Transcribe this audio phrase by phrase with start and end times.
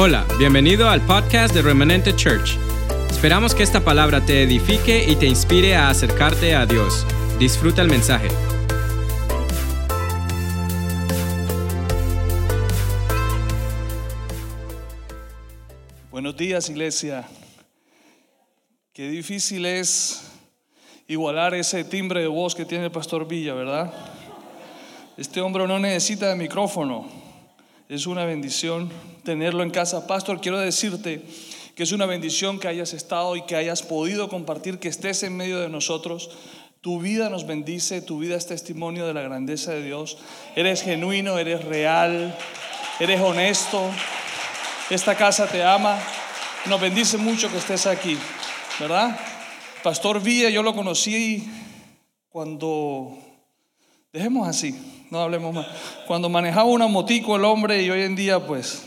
[0.00, 2.56] Hola, bienvenido al podcast de Remanente Church.
[3.10, 7.04] Esperamos que esta palabra te edifique y te inspire a acercarte a Dios.
[7.40, 8.28] Disfruta el mensaje.
[16.12, 17.26] Buenos días, iglesia.
[18.92, 20.30] Qué difícil es
[21.08, 23.92] igualar ese timbre de voz que tiene el pastor Villa, ¿verdad?
[25.16, 27.17] Este hombre no necesita de micrófono.
[27.88, 28.90] Es una bendición
[29.24, 30.06] tenerlo en casa.
[30.06, 31.22] Pastor, quiero decirte
[31.74, 35.34] que es una bendición que hayas estado y que hayas podido compartir, que estés en
[35.34, 36.28] medio de nosotros.
[36.82, 40.18] Tu vida nos bendice, tu vida es testimonio de la grandeza de Dios.
[40.54, 42.36] Eres genuino, eres real,
[43.00, 43.90] eres honesto.
[44.90, 45.98] Esta casa te ama.
[46.66, 48.18] Nos bendice mucho que estés aquí,
[48.78, 49.18] ¿verdad?
[49.82, 51.48] Pastor Villa, yo lo conocí
[52.28, 53.16] cuando,
[54.12, 55.66] dejemos así, no hablemos más.
[56.06, 58.84] Cuando manejaba una motico el hombre y hoy en día pues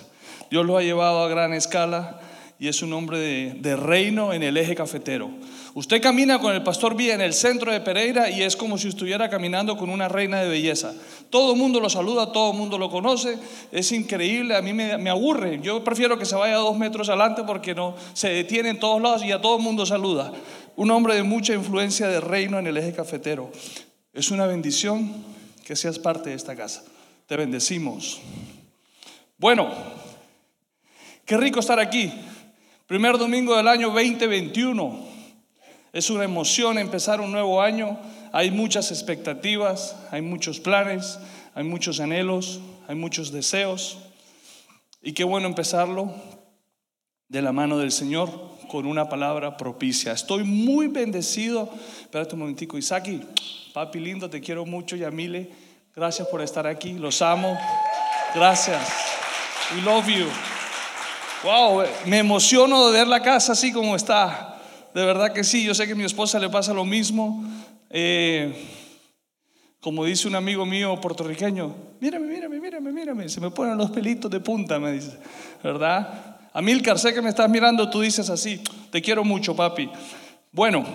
[0.49, 2.19] Dios lo ha llevado a gran escala
[2.61, 3.17] y es un hombre
[3.55, 5.31] de, reino en el eje cafetero.
[5.73, 8.89] Usted camina con el pastor Vía en el centro de Pereira y es como si
[8.89, 10.93] estuviera caminando con una reina de belleza.
[11.31, 13.39] Todo el mundo lo saluda, todo el mundo lo conoce,
[13.71, 15.59] es increíble, a mí me, me aburre.
[15.63, 19.25] Yo prefiero que se vaya dos metros adelante porque no se detiene en todos lados
[19.25, 20.31] y a todo el mundo saluda.
[20.75, 23.51] Un hombre de mucha influencia de reino en el eje cafetero.
[24.13, 25.11] Es una bendición
[25.65, 26.83] que seas parte de esta casa.
[27.27, 28.21] Te bendecimos.
[29.37, 29.71] Bueno,
[31.25, 32.11] qué rico estar aquí.
[32.87, 35.05] Primer domingo del año 2021.
[35.93, 37.99] Es una emoción empezar un nuevo año.
[38.33, 41.19] Hay muchas expectativas, hay muchos planes,
[41.53, 43.97] hay muchos anhelos, hay muchos deseos.
[45.01, 46.13] Y qué bueno empezarlo
[47.27, 50.13] de la mano del Señor con una palabra propicia.
[50.13, 51.69] Estoy muy bendecido.
[52.03, 53.19] Espérate un momentico, Isaki.
[53.73, 55.51] Papi lindo, te quiero mucho, Yamile.
[55.93, 56.93] Gracias por estar aquí.
[56.93, 57.57] Los amo.
[58.33, 58.81] Gracias.
[59.75, 60.25] We love you.
[61.43, 64.57] Wow, me emociono de ver la casa así como está.
[64.93, 65.65] De verdad que sí.
[65.65, 67.43] Yo sé que a mi esposa le pasa lo mismo.
[67.89, 68.53] Eh,
[69.81, 73.27] como dice un amigo mío puertorriqueño, mírame, mírame, mírame, mírame.
[73.27, 75.17] Se me ponen los pelitos de punta, me dice.
[75.61, 76.30] ¿Verdad?
[76.53, 78.61] Amilcar, sé que me estás mirando, tú dices así.
[78.91, 79.89] Te quiero mucho, papi.
[80.51, 80.85] Bueno,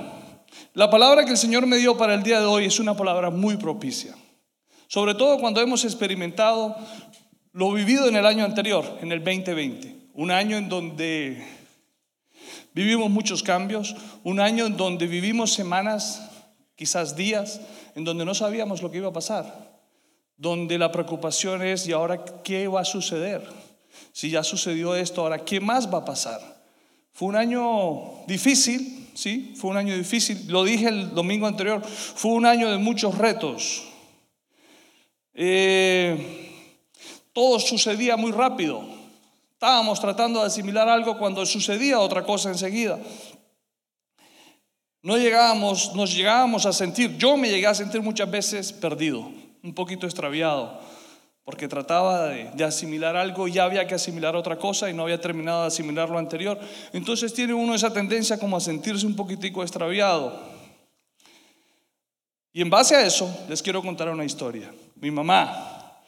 [0.74, 3.30] la palabra que el Señor me dio para el día de hoy es una palabra
[3.30, 4.14] muy propicia.
[4.86, 6.76] Sobre todo cuando hemos experimentado
[7.52, 10.10] lo vivido en el año anterior, en el 2020.
[10.12, 11.42] Un año en donde
[12.74, 16.30] vivimos muchos cambios, un año en donde vivimos semanas,
[16.74, 17.62] quizás días,
[17.94, 19.80] en donde no sabíamos lo que iba a pasar,
[20.36, 23.42] donde la preocupación es, ¿y ahora qué va a suceder?
[24.12, 26.40] Si ya sucedió esto, ahora qué más va a pasar?
[27.12, 29.54] Fue un año difícil, ¿sí?
[29.56, 33.84] Fue un año difícil, lo dije el domingo anterior, fue un año de muchos retos.
[35.34, 36.52] Eh,
[37.32, 38.82] todo sucedía muy rápido.
[39.52, 42.98] Estábamos tratando de asimilar algo cuando sucedía otra cosa enseguida.
[45.02, 49.30] No llegábamos, nos llegábamos a sentir, yo me llegué a sentir muchas veces perdido,
[49.62, 50.80] un poquito extraviado,
[51.46, 55.04] porque trataba de, de, asimilar algo y ya había que asimilar otra cosa y no
[55.04, 56.58] había terminado de asimilar lo anterior.
[56.92, 60.42] Entonces tiene uno esa tendencia como a sentirse un poquitico extraviado.
[62.52, 64.74] Y en base a eso les quiero contar una historia.
[64.96, 66.00] Mi mamá,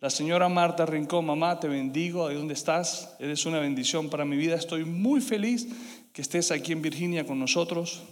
[0.00, 3.16] la señora Marta Rincón, mamá, te bendigo, ¿de dónde estás?
[3.18, 4.54] Eres una bendición para mi vida.
[4.54, 5.66] Estoy muy feliz
[6.12, 8.02] que estés aquí en Virginia con nosotros.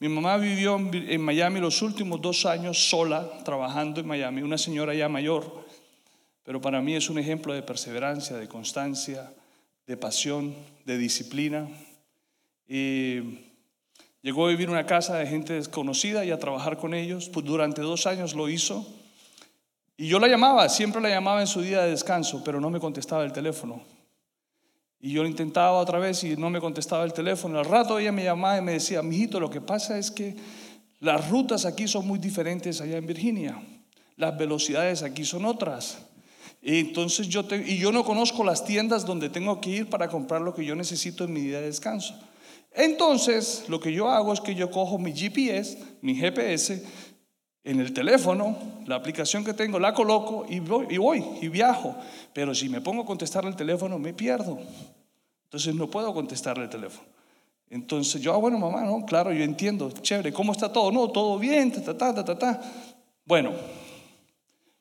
[0.00, 4.94] Mi mamá vivió en Miami los últimos dos años sola, trabajando en Miami, una señora
[4.94, 5.67] ya mayor,
[6.48, 9.30] pero para mí es un ejemplo de perseverancia, de constancia,
[9.86, 10.54] de pasión,
[10.86, 11.68] de disciplina.
[12.66, 13.20] Y
[14.22, 17.28] llegó a vivir una casa de gente desconocida y a trabajar con ellos.
[17.28, 18.86] Pues durante dos años lo hizo.
[19.98, 22.80] Y yo la llamaba, siempre la llamaba en su día de descanso, pero no me
[22.80, 23.82] contestaba el teléfono.
[25.00, 27.58] Y yo lo intentaba otra vez y no me contestaba el teléfono.
[27.58, 30.34] Al rato ella me llamaba y me decía, mijito, lo que pasa es que
[31.00, 33.62] las rutas aquí son muy diferentes allá en Virginia.
[34.16, 36.08] Las velocidades aquí son otras.
[36.60, 40.40] Y entonces yo, y yo no conozco las tiendas donde tengo que ir para comprar
[40.40, 42.14] lo que yo necesito en mi día de descanso.
[42.72, 46.84] Entonces, lo que yo hago es que yo cojo mi GPS, mi GPS,
[47.64, 48.56] en el teléfono,
[48.86, 51.96] la aplicación que tengo, la coloco y voy, y voy y viajo.
[52.32, 54.58] Pero si me pongo a contestar el teléfono, me pierdo.
[55.44, 57.06] Entonces no puedo contestarle el teléfono.
[57.70, 60.90] Entonces yo, ah, bueno, mamá, no, claro, yo entiendo, chévere, ¿cómo está todo?
[60.90, 62.60] No, todo bien, ta, ta, ta, ta, ta.
[63.26, 63.52] Bueno,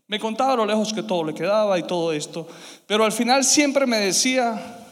[0.07, 2.48] me contaba lo lejos que todo le quedaba y todo esto,
[2.86, 4.86] pero al final siempre me decía,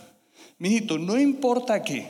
[0.57, 2.07] mijito, no importa qué,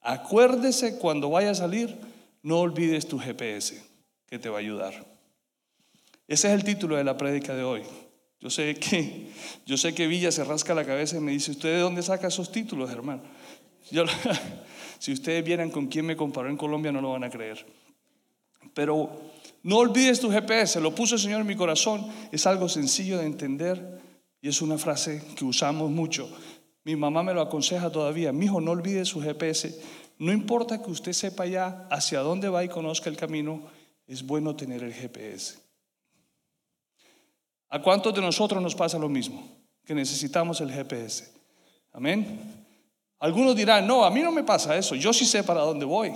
[0.00, 1.96] acuérdese cuando vaya a salir,
[2.42, 3.82] no olvides tu GPS
[4.26, 4.94] que te va a ayudar.
[6.26, 7.82] Ese es el título de la prédica de hoy.
[8.40, 9.26] Yo sé que,
[9.66, 12.28] yo sé que Villa se rasca la cabeza y me dice, ¿usted de dónde saca
[12.28, 13.22] esos títulos, hermano?
[15.00, 17.64] Si ustedes vieran con quién me comparó en Colombia, no lo van a creer.
[18.74, 19.10] Pero
[19.62, 22.06] no olvides tu GPS, lo puso el Señor en mi corazón.
[22.32, 24.00] Es algo sencillo de entender
[24.40, 26.30] y es una frase que usamos mucho.
[26.84, 28.32] Mi mamá me lo aconseja todavía.
[28.32, 29.78] Mi hijo, no olvide su GPS.
[30.18, 33.62] No importa que usted sepa ya hacia dónde va y conozca el camino,
[34.06, 35.58] es bueno tener el GPS.
[37.68, 39.46] ¿A cuántos de nosotros nos pasa lo mismo?
[39.84, 41.32] Que necesitamos el GPS.
[41.92, 42.40] Amén.
[43.18, 44.94] Algunos dirán, no, a mí no me pasa eso.
[44.94, 46.12] Yo sí sé para dónde voy.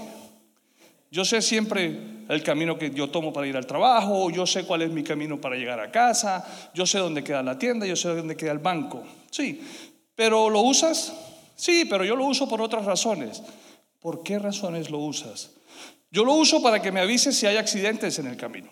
[1.14, 1.96] Yo sé siempre
[2.28, 5.40] el camino que yo tomo para ir al trabajo, yo sé cuál es mi camino
[5.40, 6.44] para llegar a casa,
[6.74, 9.04] yo sé dónde queda la tienda, yo sé dónde queda el banco.
[9.30, 9.62] Sí,
[10.16, 11.14] pero ¿lo usas?
[11.54, 13.44] Sí, pero yo lo uso por otras razones.
[14.00, 15.52] ¿Por qué razones lo usas?
[16.10, 18.70] Yo lo uso para que me avise si hay accidentes en el camino.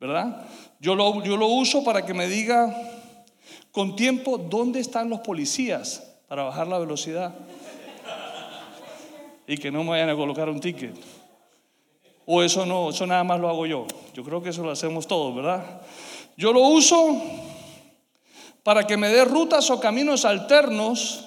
[0.00, 0.46] ¿Verdad?
[0.80, 2.74] Yo lo, yo lo uso para que me diga
[3.70, 7.34] con tiempo dónde están los policías para bajar la velocidad
[9.46, 11.17] y que no me vayan a colocar un ticket.
[12.30, 13.86] O eso no, eso nada más lo hago yo.
[14.12, 15.80] Yo creo que eso lo hacemos todos, ¿verdad?
[16.36, 17.22] Yo lo uso
[18.62, 21.26] para que me dé rutas o caminos alternos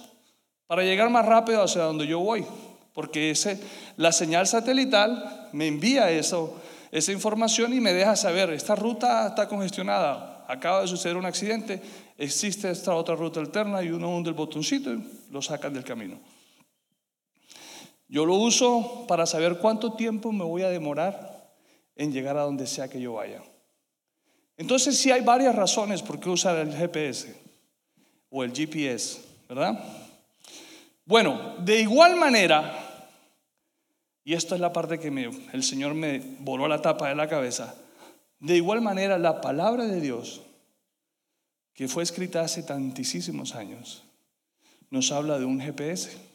[0.68, 2.46] para llegar más rápido hacia donde yo voy.
[2.94, 3.60] Porque ese,
[3.98, 6.54] la señal satelital me envía eso,
[6.92, 11.82] esa información y me deja saber, esta ruta está congestionada, acaba de suceder un accidente,
[12.16, 16.20] existe esta otra ruta alterna y uno hunde el botoncito y lo sacan del camino.
[18.12, 21.50] Yo lo uso para saber cuánto tiempo me voy a demorar
[21.96, 23.42] en llegar a donde sea que yo vaya.
[24.58, 27.34] Entonces sí hay varias razones por qué usar el GPS
[28.30, 29.82] o el GPS, ¿verdad?
[31.06, 33.08] Bueno, de igual manera,
[34.26, 35.08] y esto es la parte que
[35.54, 37.76] el Señor me voló la tapa de la cabeza,
[38.42, 40.42] de igual manera la palabra de Dios,
[41.74, 44.04] que fue escrita hace tantísimos años,
[44.90, 46.31] nos habla de un GPS.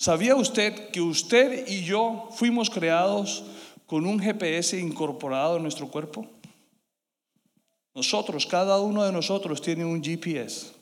[0.00, 3.44] ¿Sabía usted que usted y yo fuimos creados
[3.84, 6.26] con un GPS incorporado en nuestro cuerpo?
[7.94, 10.72] Nosotros, cada uno de nosotros tiene un GPS.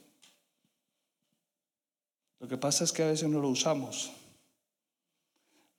[2.39, 4.13] Lo que pasa es que a veces no lo usamos.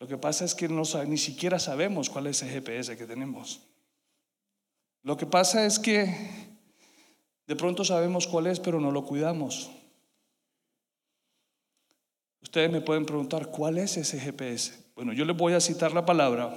[0.01, 3.61] Lo que pasa es que no, ni siquiera sabemos cuál es el GPS que tenemos.
[5.01, 6.13] Lo que pasa es que
[7.47, 9.71] de pronto sabemos cuál es, pero no lo cuidamos.
[12.41, 14.73] Ustedes me pueden preguntar, ¿cuál es ese GPS?
[14.95, 16.55] Bueno, yo les voy a citar la palabra,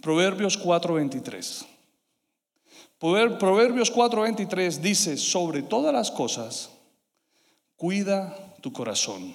[0.00, 1.66] Proverbios 4:23.
[2.98, 6.70] Proverbios 4:23 dice, sobre todas las cosas,
[7.76, 9.34] cuida tu corazón,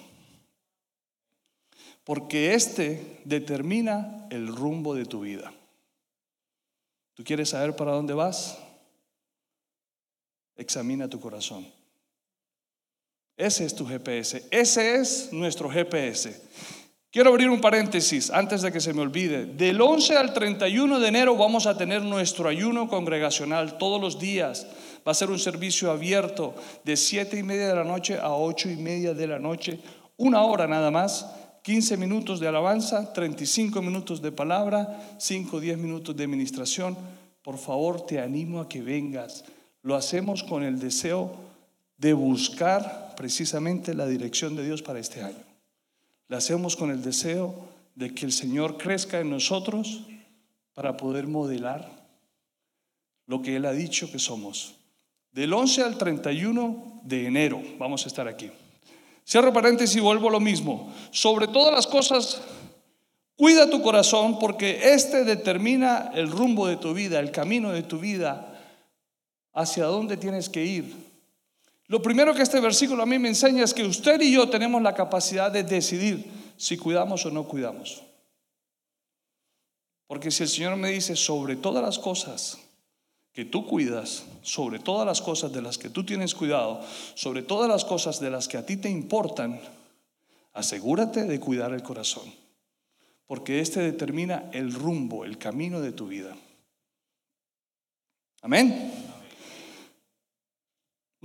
[2.04, 5.52] porque este determina el rumbo de tu vida.
[7.14, 8.58] ¿Tú quieres saber para dónde vas?
[10.56, 11.66] Examina tu corazón.
[13.36, 14.46] Ese es tu GPS.
[14.50, 16.34] Ese es nuestro GPS.
[17.10, 19.44] Quiero abrir un paréntesis antes de que se me olvide.
[19.44, 24.66] Del 11 al 31 de enero vamos a tener nuestro ayuno congregacional todos los días.
[25.06, 26.54] Va a ser un servicio abierto
[26.84, 29.80] de 7 y media de la noche a 8 y media de la noche.
[30.16, 31.26] Una hora nada más.
[31.62, 36.96] 15 minutos de alabanza, 35 minutos de palabra, 5 o 10 minutos de administración.
[37.42, 39.44] Por favor, te animo a que vengas.
[39.82, 41.34] Lo hacemos con el deseo
[41.98, 45.42] de buscar precisamente la dirección de Dios para este año.
[46.28, 50.02] La hacemos con el deseo de que el Señor crezca en nosotros
[50.74, 51.90] para poder modelar
[53.26, 54.74] lo que Él ha dicho que somos.
[55.32, 58.50] Del 11 al 31 de enero vamos a estar aquí.
[59.26, 60.92] Cierro paréntesis y vuelvo a lo mismo.
[61.10, 62.40] Sobre todas las cosas,
[63.36, 67.98] cuida tu corazón porque este determina el rumbo de tu vida, el camino de tu
[67.98, 68.52] vida,
[69.52, 71.05] hacia dónde tienes que ir.
[71.88, 74.82] Lo primero que este versículo a mí me enseña es que usted y yo tenemos
[74.82, 76.24] la capacidad de decidir
[76.56, 78.02] si cuidamos o no cuidamos.
[80.06, 82.58] Porque si el Señor me dice sobre todas las cosas
[83.32, 86.80] que tú cuidas, sobre todas las cosas de las que tú tienes cuidado,
[87.14, 89.60] sobre todas las cosas de las que a ti te importan,
[90.54, 92.32] asegúrate de cuidar el corazón.
[93.26, 96.36] Porque este determina el rumbo, el camino de tu vida.
[98.42, 99.05] Amén.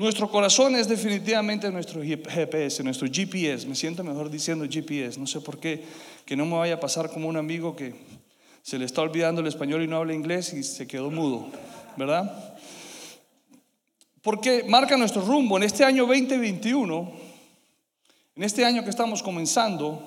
[0.01, 3.67] Nuestro corazón es definitivamente nuestro GPS, nuestro GPS.
[3.67, 5.19] Me siento mejor diciendo GPS.
[5.19, 5.85] No sé por qué.
[6.25, 7.93] Que no me vaya a pasar como un amigo que
[8.63, 11.51] se le está olvidando el español y no habla inglés y se quedó mudo.
[11.97, 12.55] ¿Verdad?
[14.23, 15.57] Porque marca nuestro rumbo.
[15.57, 17.11] En este año 2021,
[18.37, 20.01] en este año que estamos comenzando,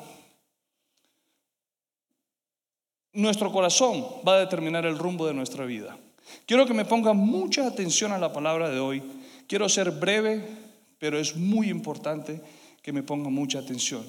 [3.13, 5.97] nuestro corazón va a determinar el rumbo de nuestra vida.
[6.47, 9.01] Quiero que me pongan mucha atención a la palabra de hoy.
[9.47, 10.43] Quiero ser breve,
[10.99, 12.41] pero es muy importante
[12.83, 14.05] que me pongan mucha atención.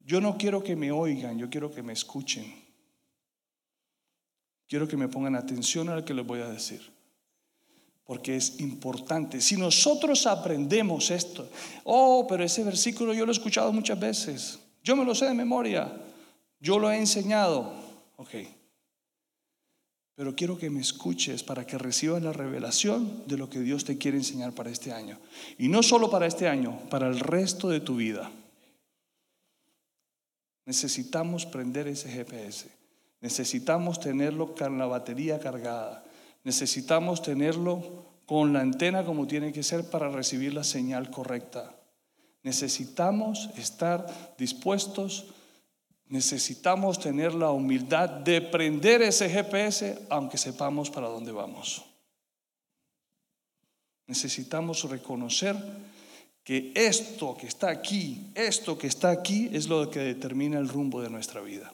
[0.00, 2.52] Yo no quiero que me oigan, yo quiero que me escuchen.
[4.68, 6.80] Quiero que me pongan atención a lo que les voy a decir.
[8.04, 9.40] Porque es importante.
[9.40, 11.48] Si nosotros aprendemos esto,
[11.84, 14.58] oh, pero ese versículo yo lo he escuchado muchas veces.
[14.82, 15.92] Yo me lo sé de memoria.
[16.60, 17.72] Yo lo he enseñado.
[18.16, 18.59] Ok.
[20.14, 23.96] Pero quiero que me escuches para que recibas la revelación de lo que Dios te
[23.96, 25.18] quiere enseñar para este año.
[25.58, 28.30] Y no solo para este año, para el resto de tu vida.
[30.66, 32.68] Necesitamos prender ese GPS.
[33.20, 36.04] Necesitamos tenerlo con la batería cargada.
[36.44, 41.74] Necesitamos tenerlo con la antena como tiene que ser para recibir la señal correcta.
[42.42, 44.06] Necesitamos estar
[44.38, 45.26] dispuestos,
[46.10, 51.84] necesitamos tener la humildad de prender ese GPS aunque sepamos para dónde vamos.
[54.08, 55.56] Necesitamos reconocer
[56.42, 61.00] que esto que está aquí, esto que está aquí es lo que determina el rumbo
[61.00, 61.72] de nuestra vida.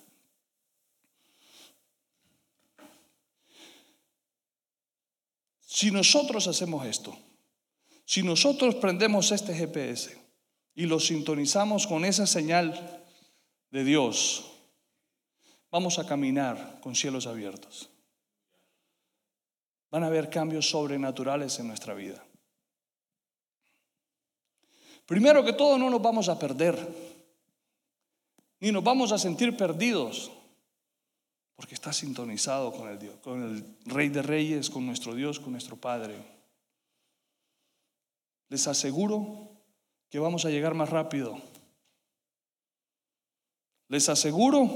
[5.60, 7.16] Si nosotros hacemos esto,
[8.04, 10.14] si nosotros prendemos este GPS
[10.74, 13.02] y lo sintonizamos con esa señal
[13.70, 14.50] de Dios,
[15.70, 17.90] vamos a caminar con cielos abiertos.
[19.90, 22.24] Van a haber cambios sobrenaturales en nuestra vida.
[25.06, 26.76] Primero que todo, no nos vamos a perder,
[28.58, 30.32] ni nos vamos a sentir perdidos,
[31.54, 35.52] porque está sintonizado con el Dios, con el Rey de Reyes, con nuestro Dios, con
[35.52, 36.16] nuestro Padre.
[38.48, 39.48] Les aseguro
[40.10, 41.40] que vamos a llegar más rápido.
[43.88, 44.70] Les aseguro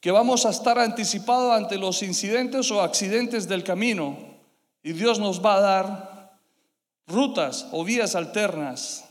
[0.00, 4.16] que vamos a estar anticipados ante los incidentes o accidentes del camino
[4.82, 6.40] y Dios nos va a dar
[7.06, 9.04] rutas o vías alternas,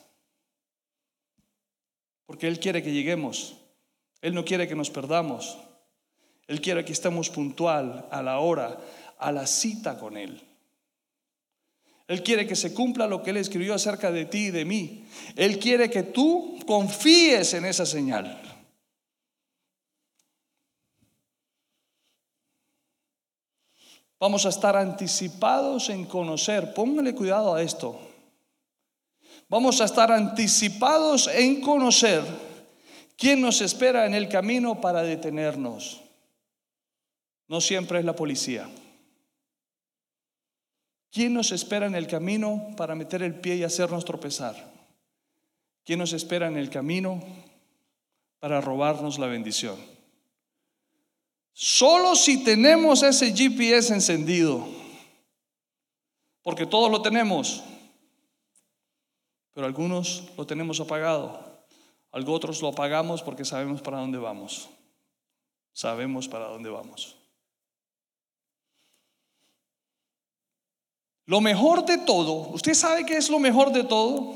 [2.25, 3.58] porque Él quiere que lleguemos,
[4.22, 5.58] Él no quiere que nos perdamos,
[6.48, 8.80] Él quiere que estemos puntual a la hora,
[9.20, 10.49] a la cita con Él.
[12.10, 15.06] Él quiere que se cumpla lo que Él escribió acerca de ti y de mí.
[15.36, 18.42] Él quiere que tú confíes en esa señal.
[24.20, 28.00] Vamos a estar anticipados en conocer, póngale cuidado a esto.
[29.48, 32.24] Vamos a estar anticipados en conocer
[33.18, 36.01] quién nos espera en el camino para detenernos.
[37.48, 38.68] No siempre es la policía.
[41.12, 44.72] ¿Quién nos espera en el camino para meter el pie y hacernos tropezar?
[45.84, 47.24] ¿Quién nos espera en el camino
[48.39, 49.78] para robarnos la bendición?
[51.54, 54.68] Solo si tenemos ese GPS encendido,
[56.42, 57.63] porque todos lo tenemos,
[59.54, 61.50] pero algunos lo tenemos apagado,
[62.12, 64.70] otros lo apagamos porque sabemos para dónde vamos.
[65.74, 67.19] Sabemos para dónde vamos.
[71.29, 74.33] Lo mejor de todo, ¿usted sabe qué es lo mejor de todo?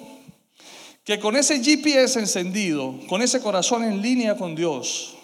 [1.04, 5.16] Que con ese GPS encendido, con ese corazón en línea con Dios,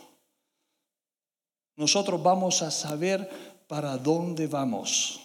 [1.76, 3.30] nosotros vamos a saber
[3.68, 5.22] para dónde vamos.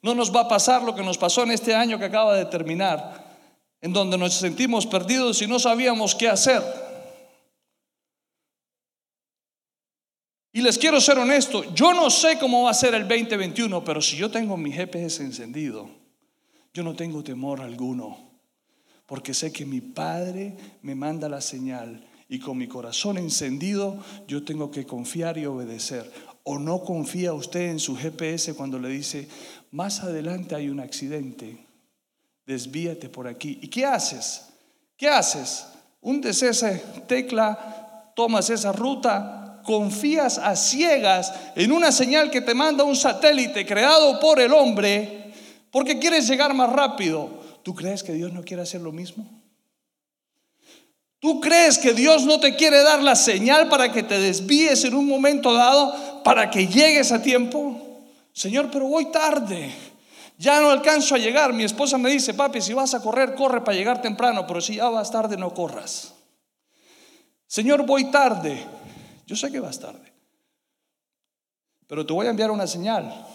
[0.00, 2.46] No nos va a pasar lo que nos pasó en este año que acaba de
[2.46, 3.36] terminar,
[3.82, 6.62] en donde nos sentimos perdidos y no sabíamos qué hacer.
[10.52, 14.02] Y les quiero ser honesto, yo no sé cómo va a ser el 2021, pero
[14.02, 15.88] si yo tengo mi GPS encendido,
[16.74, 18.18] yo no tengo temor alguno,
[19.06, 24.44] porque sé que mi Padre me manda la señal y con mi corazón encendido yo
[24.44, 26.10] tengo que confiar y obedecer.
[26.44, 29.28] ¿O no confía usted en su GPS cuando le dice,
[29.70, 31.66] más adelante hay un accidente,
[32.44, 33.58] desvíate por aquí?
[33.62, 34.48] ¿Y qué haces?
[34.96, 35.66] ¿Qué haces?
[36.00, 42.84] Hundes esa tecla, tomas esa ruta, confías a ciegas en una señal que te manda
[42.84, 45.32] un satélite creado por el hombre
[45.70, 47.42] porque quieres llegar más rápido.
[47.62, 49.26] ¿Tú crees que Dios no quiere hacer lo mismo?
[51.18, 54.94] ¿Tú crees que Dios no te quiere dar la señal para que te desvíes en
[54.94, 57.80] un momento dado, para que llegues a tiempo?
[58.32, 59.72] Señor, pero voy tarde.
[60.36, 61.52] Ya no alcanzo a llegar.
[61.52, 64.74] Mi esposa me dice, papi, si vas a correr, corre para llegar temprano, pero si
[64.74, 66.12] ya vas tarde, no corras.
[67.46, 68.66] Señor, voy tarde.
[69.26, 70.12] Yo sé que vas tarde.
[71.86, 73.26] Pero te voy a enviar una señal.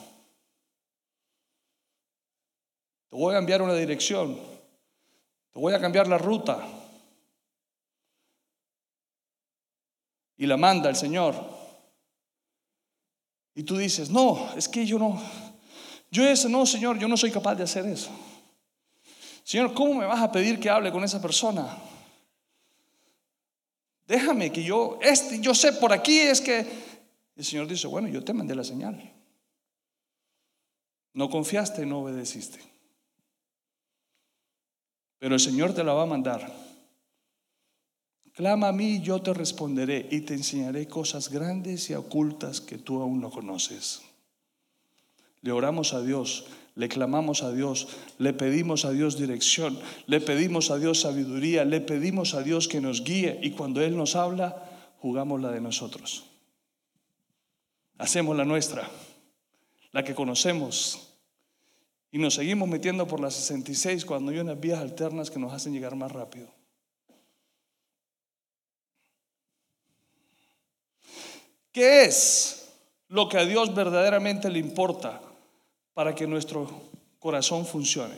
[3.10, 4.36] Te voy a enviar una dirección.
[4.36, 6.65] Te voy a cambiar la ruta.
[10.38, 11.36] y la manda el Señor.
[13.56, 15.20] Y tú dices, no, es que yo no,
[16.12, 18.12] yo ese no, Señor, yo no soy capaz de hacer eso.
[19.44, 21.75] Señor, ¿cómo me vas a pedir que hable con esa persona?
[24.08, 26.66] Déjame que yo, este, yo sé por aquí es que
[27.36, 29.14] el Señor dice, bueno, yo te mandé la señal.
[31.14, 32.60] No confiaste, no obedeciste.
[35.20, 36.52] Pero el Señor te la va a mandar.
[38.34, 43.02] Clama a mí yo te responderé y te enseñaré cosas grandes y ocultas que tú
[43.02, 44.04] aún no conoces.
[45.42, 46.46] Le oramos a Dios,
[46.77, 47.88] le clamamos a Dios,
[48.19, 52.79] le pedimos a Dios dirección, le pedimos a Dios sabiduría, le pedimos a Dios que
[52.79, 56.25] nos guíe y cuando Él nos habla, jugamos la de nosotros.
[57.98, 58.88] Hacemos la nuestra,
[59.91, 61.15] la que conocemos.
[62.12, 65.74] Y nos seguimos metiendo por las 66 cuando hay unas vías alternas que nos hacen
[65.74, 66.48] llegar más rápido.
[71.72, 72.69] ¿Qué es
[73.07, 75.26] lo que a Dios verdaderamente le importa
[75.98, 76.70] para que nuestro
[77.18, 78.13] corazón funcione,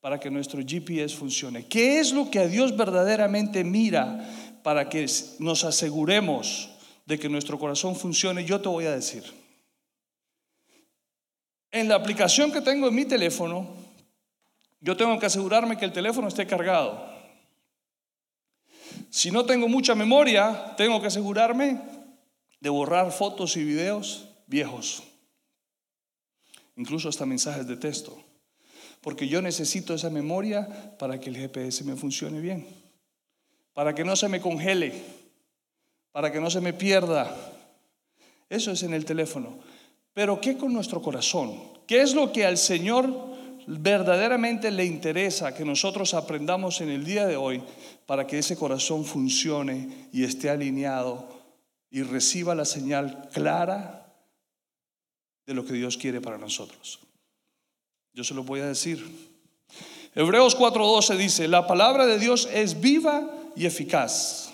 [0.00, 1.66] para que nuestro GPS funcione?
[1.66, 4.26] ¿Qué es lo que a Dios verdaderamente mira
[4.62, 5.04] para que
[5.38, 6.70] nos aseguremos
[7.04, 8.46] de que nuestro corazón funcione?
[8.46, 9.24] Yo te voy a decir.
[11.70, 13.68] En la aplicación que tengo en mi teléfono,
[14.80, 17.12] yo tengo que asegurarme que el teléfono esté cargado.
[19.10, 21.78] Si no tengo mucha memoria, tengo que asegurarme
[22.58, 25.02] de borrar fotos y videos viejos
[26.78, 28.16] incluso hasta mensajes de texto,
[29.02, 32.66] porque yo necesito esa memoria para que el GPS me funcione bien,
[33.74, 34.92] para que no se me congele,
[36.12, 37.36] para que no se me pierda.
[38.48, 39.58] Eso es en el teléfono.
[40.14, 41.60] Pero ¿qué con nuestro corazón?
[41.86, 43.28] ¿Qué es lo que al Señor
[43.66, 47.62] verdaderamente le interesa que nosotros aprendamos en el día de hoy
[48.06, 51.28] para que ese corazón funcione y esté alineado
[51.90, 53.97] y reciba la señal clara
[55.48, 57.00] de lo que Dios quiere para nosotros.
[58.12, 59.02] Yo se lo voy a decir.
[60.14, 64.50] Hebreos 4:12 dice, la palabra de Dios es viva y eficaz.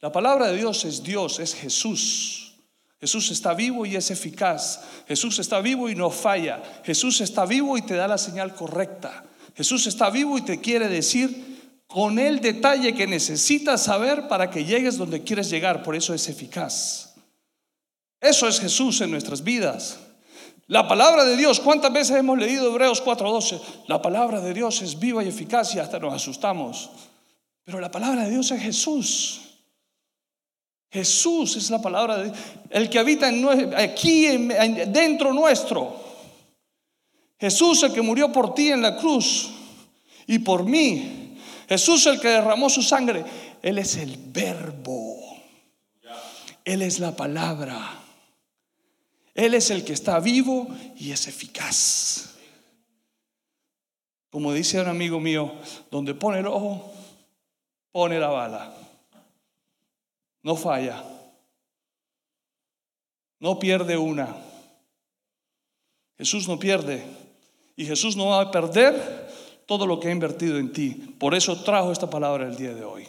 [0.00, 2.54] La palabra de Dios es Dios, es Jesús.
[3.00, 4.84] Jesús está vivo y es eficaz.
[5.08, 6.62] Jesús está vivo y no falla.
[6.84, 9.24] Jesús está vivo y te da la señal correcta.
[9.56, 14.64] Jesús está vivo y te quiere decir con el detalle que necesitas saber para que
[14.64, 15.82] llegues donde quieres llegar.
[15.82, 17.14] Por eso es eficaz.
[18.20, 19.98] Eso es Jesús en nuestras vidas.
[20.70, 23.60] La palabra de Dios, ¿cuántas veces hemos leído Hebreos 4:12?
[23.88, 26.90] La palabra de Dios es viva y eficaz y hasta nos asustamos.
[27.64, 29.40] Pero la palabra de Dios es Jesús.
[30.88, 32.38] Jesús es la palabra de Dios,
[32.70, 34.28] el que habita en, aquí
[34.86, 35.92] dentro nuestro.
[37.40, 39.50] Jesús el que murió por ti en la cruz
[40.28, 41.36] y por mí.
[41.68, 43.24] Jesús el que derramó su sangre.
[43.60, 45.18] Él es el verbo.
[46.64, 47.99] Él es la palabra.
[49.34, 52.34] Él es el que está vivo y es eficaz.
[54.30, 55.52] Como dice un amigo mío,
[55.90, 56.92] donde pone el ojo,
[57.90, 58.74] pone la bala.
[60.42, 61.02] No falla.
[63.38, 64.36] No pierde una.
[66.16, 67.04] Jesús no pierde.
[67.76, 69.30] Y Jesús no va a perder
[69.66, 70.90] todo lo que ha invertido en ti.
[71.18, 73.08] Por eso trajo esta palabra el día de hoy.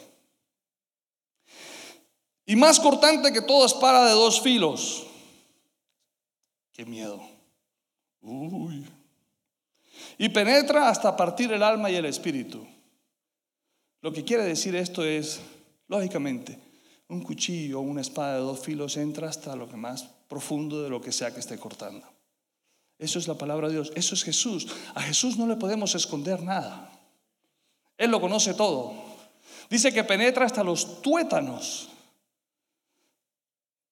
[2.46, 5.06] Y más cortante que todo es para de dos filos
[6.72, 7.20] Qué miedo.
[8.22, 8.86] Uy.
[10.18, 12.66] Y penetra hasta partir el alma y el espíritu.
[14.00, 15.40] Lo que quiere decir esto es,
[15.88, 16.58] lógicamente,
[17.08, 20.88] un cuchillo o una espada de dos filos entra hasta lo que más profundo de
[20.88, 22.06] lo que sea que esté cortando.
[22.98, 24.66] Eso es la palabra de Dios, eso es Jesús.
[24.94, 26.90] A Jesús no le podemos esconder nada.
[27.98, 28.94] Él lo conoce todo.
[29.68, 31.88] Dice que penetra hasta los tuétanos.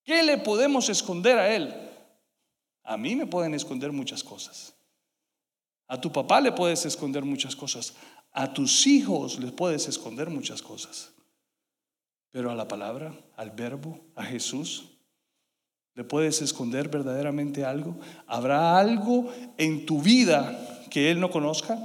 [0.04, 1.89] ¿Qué le podemos esconder a Él?
[2.84, 4.74] A mí me pueden esconder muchas cosas.
[5.86, 7.94] A tu papá le puedes esconder muchas cosas.
[8.32, 11.12] A tus hijos les puedes esconder muchas cosas.
[12.30, 14.84] Pero a la palabra, al verbo, a Jesús,
[15.94, 17.96] ¿le puedes esconder verdaderamente algo?
[18.28, 21.76] ¿Habrá algo en tu vida que Él no conozca?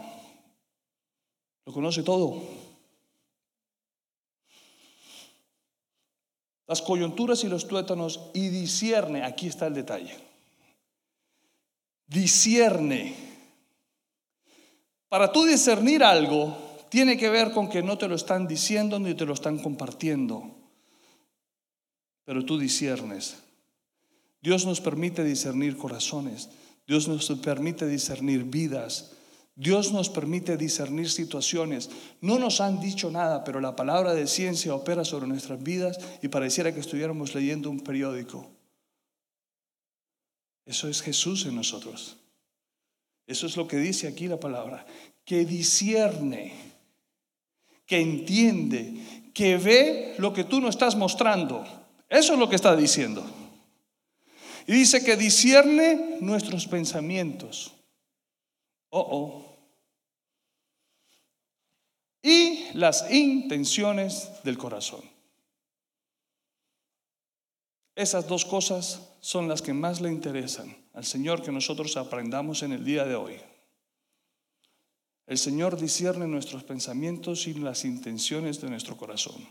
[1.65, 2.43] Lo conoce todo.
[6.67, 10.24] Las coyunturas y los tuétanos y discierne, aquí está el detalle
[12.07, 13.15] discierne.
[15.09, 16.57] Para tú discernir algo,
[16.89, 20.55] tiene que ver con que no te lo están diciendo ni te lo están compartiendo,
[22.23, 23.37] pero tú disciernes.
[24.41, 26.49] Dios nos permite discernir corazones,
[26.87, 29.11] Dios nos permite discernir vidas,
[29.55, 31.89] Dios nos permite discernir situaciones.
[32.19, 36.27] No nos han dicho nada, pero la palabra de ciencia opera sobre nuestras vidas y
[36.27, 38.54] pareciera que estuviéramos leyendo un periódico.
[40.65, 42.17] Eso es Jesús en nosotros.
[43.27, 44.85] Eso es lo que dice aquí la palabra.
[45.23, 46.53] Que discierne,
[47.85, 51.65] que entiende, que ve lo que tú no estás mostrando.
[52.09, 53.25] Eso es lo que está diciendo.
[54.67, 57.71] Y dice que discierne nuestros pensamientos.
[58.89, 59.45] Oh, oh.
[62.23, 65.14] Y las intenciones del corazón.
[67.95, 72.73] Esas dos cosas son las que más le interesan al Señor que nosotros aprendamos en
[72.73, 73.35] el día de hoy.
[75.27, 79.47] El Señor discierne nuestros pensamientos y las intenciones de nuestro corazón.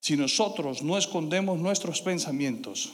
[0.00, 2.92] Si nosotros no escondemos nuestros pensamientos,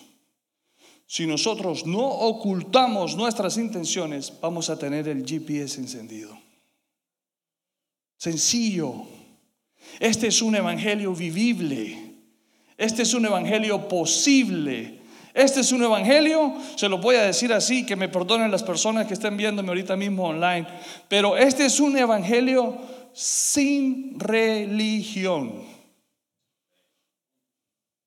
[1.06, 6.36] si nosotros no ocultamos nuestras intenciones, vamos a tener el GPS encendido.
[8.16, 9.06] Sencillo.
[10.00, 12.05] Este es un evangelio vivible.
[12.76, 15.00] Este es un evangelio posible.
[15.32, 19.06] Este es un evangelio, se lo voy a decir así, que me perdonen las personas
[19.06, 20.66] que estén viéndome ahorita mismo online,
[21.08, 22.78] pero este es un evangelio
[23.12, 25.62] sin religión.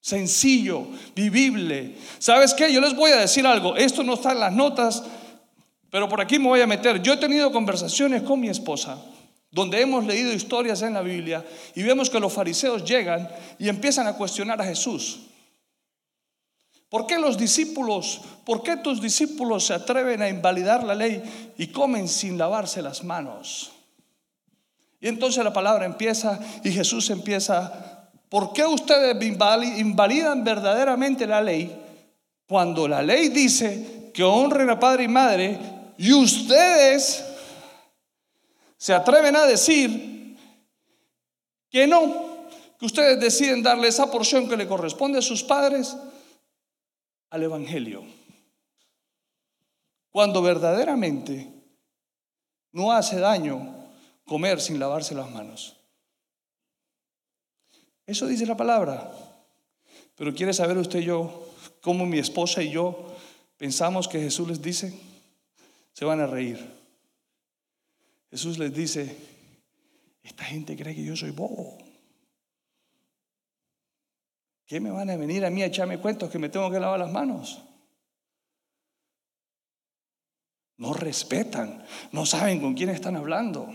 [0.02, 1.94] Sencillo, vivible.
[2.18, 2.74] ¿Sabes qué?
[2.74, 3.76] Yo les voy a decir algo.
[3.76, 5.04] Esto no está en las notas,
[5.92, 7.00] pero por aquí me voy a meter.
[7.04, 9.00] Yo he tenido conversaciones con mi esposa
[9.52, 14.08] donde hemos leído historias en la Biblia y vemos que los fariseos llegan y empiezan
[14.08, 15.22] a cuestionar a Jesús.
[16.90, 21.68] ¿Por qué los discípulos, por qué tus discípulos se atreven a invalidar la ley y
[21.68, 23.72] comen sin lavarse las manos?
[25.00, 29.16] Y entonces la palabra empieza y Jesús empieza, ¿por qué ustedes
[29.78, 31.76] invalidan verdaderamente la ley
[32.48, 35.60] cuando la ley dice que honren a padre y madre
[35.98, 37.24] y ustedes
[38.80, 40.38] se atreven a decir
[41.70, 42.48] que no,
[42.80, 45.98] que ustedes deciden darle esa porción que le corresponde a sus padres
[47.30, 48.06] al Evangelio.
[50.10, 51.52] Cuando verdaderamente
[52.72, 53.76] no hace daño
[54.26, 55.76] comer sin lavarse las manos.
[58.06, 59.12] Eso dice la palabra.
[60.16, 61.50] Pero ¿quiere saber usted yo
[61.82, 63.14] cómo mi esposa y yo
[63.58, 64.98] pensamos que Jesús les dice?
[65.92, 66.79] Se van a reír.
[68.32, 69.16] Jesús les dice,
[70.22, 71.78] esta gente cree que yo soy bobo.
[74.66, 77.00] ¿Qué me van a venir a mí a echarme cuentos que me tengo que lavar
[77.00, 77.64] las manos?
[80.78, 83.68] No respetan, no saben con quién están hablando.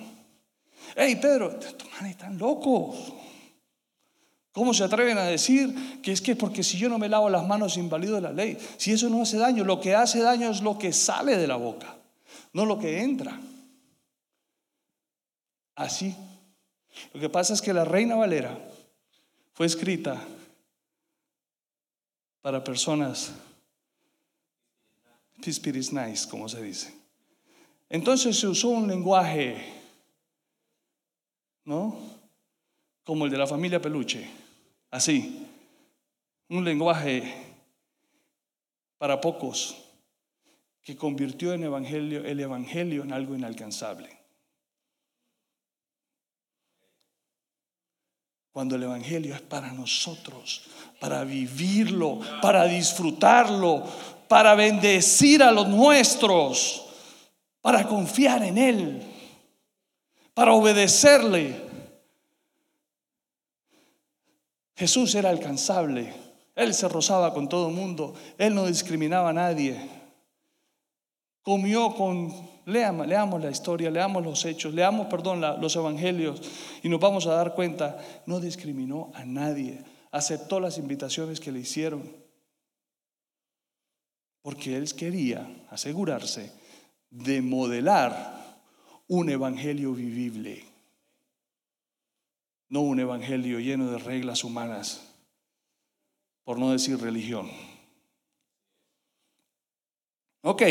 [0.95, 3.13] Hey Pedro, estos manes están locos.
[4.53, 7.45] ¿Cómo se atreven a decir que es que porque si yo no me lavo las
[7.45, 8.57] manos invalido la ley?
[8.77, 11.57] Si eso no hace daño, lo que hace daño es lo que sale de la
[11.57, 11.97] boca,
[12.53, 13.37] no lo que entra
[15.75, 16.17] así.
[17.13, 18.59] Lo que pasa es que la Reina Valera
[19.53, 20.23] fue escrita
[22.43, 23.33] para personas
[25.93, 26.95] nice, como se dice.
[27.89, 29.57] Entonces se usó un lenguaje,
[31.65, 31.97] ¿no?
[33.05, 34.29] Como el de la familia Peluche,
[34.91, 35.47] así,
[36.49, 37.35] un lenguaje
[38.99, 39.77] para pocos
[40.83, 44.24] que convirtió en evangelio, el evangelio en algo inalcanzable.
[48.55, 50.63] Cuando el Evangelio es para nosotros,
[51.01, 53.83] para vivirlo, para disfrutarlo,
[54.29, 56.87] para bendecir a los nuestros,
[57.61, 59.03] para confiar en Él,
[60.35, 61.61] para obedecerle.
[64.77, 66.15] Jesús era alcanzable,
[66.55, 69.81] Él se rozaba con todo el mundo, Él no discriminaba a nadie,
[71.45, 72.33] comió con
[72.67, 76.41] Leamos, leamos la historia, leamos los hechos, leamos, perdón, los evangelios
[76.83, 81.61] y nos vamos a dar cuenta, no discriminó a nadie, aceptó las invitaciones que le
[81.61, 82.11] hicieron,
[84.41, 86.53] porque él quería asegurarse
[87.11, 88.63] de modelar
[89.09, 90.65] un evangelio vivible,
[92.71, 95.15] no un evangelio lleno de reglas humanas,
[96.45, 97.51] por no decir religión.
[100.41, 100.63] Ok.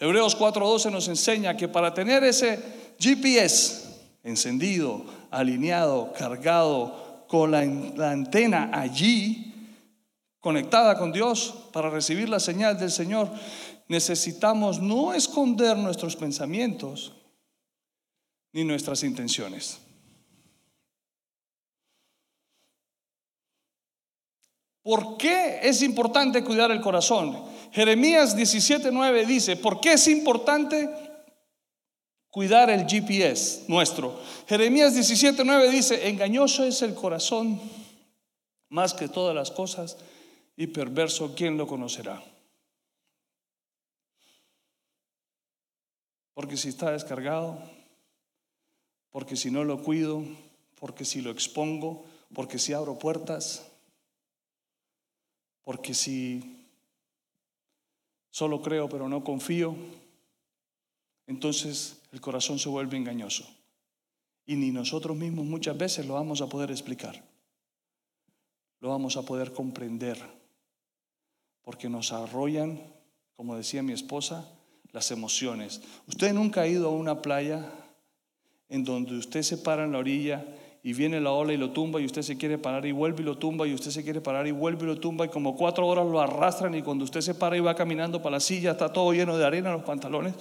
[0.00, 2.58] Hebreos 4:12 nos enseña que para tener ese
[2.98, 3.84] GPS
[4.24, 9.54] encendido, alineado, cargado, con la, la antena allí,
[10.40, 13.30] conectada con Dios, para recibir la señal del Señor,
[13.88, 17.12] necesitamos no esconder nuestros pensamientos
[18.52, 19.80] ni nuestras intenciones.
[24.82, 27.44] ¿Por qué es importante cuidar el corazón?
[27.72, 30.88] Jeremías 17:9 dice, ¿por qué es importante
[32.30, 34.18] cuidar el GPS nuestro?
[34.48, 37.60] Jeremías 17:9 dice, engañoso es el corazón
[38.70, 39.98] más que todas las cosas
[40.56, 42.22] y perverso, ¿quién lo conocerá?
[46.34, 47.58] Porque si está descargado,
[49.10, 50.24] porque si no lo cuido,
[50.78, 53.69] porque si lo expongo, porque si abro puertas,
[55.64, 56.66] porque si
[58.30, 59.74] solo creo pero no confío,
[61.26, 63.48] entonces el corazón se vuelve engañoso.
[64.46, 67.22] Y ni nosotros mismos muchas veces lo vamos a poder explicar,
[68.80, 70.18] lo vamos a poder comprender,
[71.62, 72.80] porque nos arrollan,
[73.36, 74.48] como decía mi esposa,
[74.92, 75.82] las emociones.
[76.08, 77.70] Usted nunca ha ido a una playa
[78.68, 80.44] en donde usted se para en la orilla
[80.82, 83.24] y viene la ola y lo tumba y usted se quiere parar y vuelve y
[83.26, 85.86] lo tumba y usted se quiere parar y vuelve y lo tumba y como cuatro
[85.86, 88.92] horas lo arrastran y cuando usted se para y va caminando para la silla está
[88.92, 90.34] todo lleno de arena en los pantalones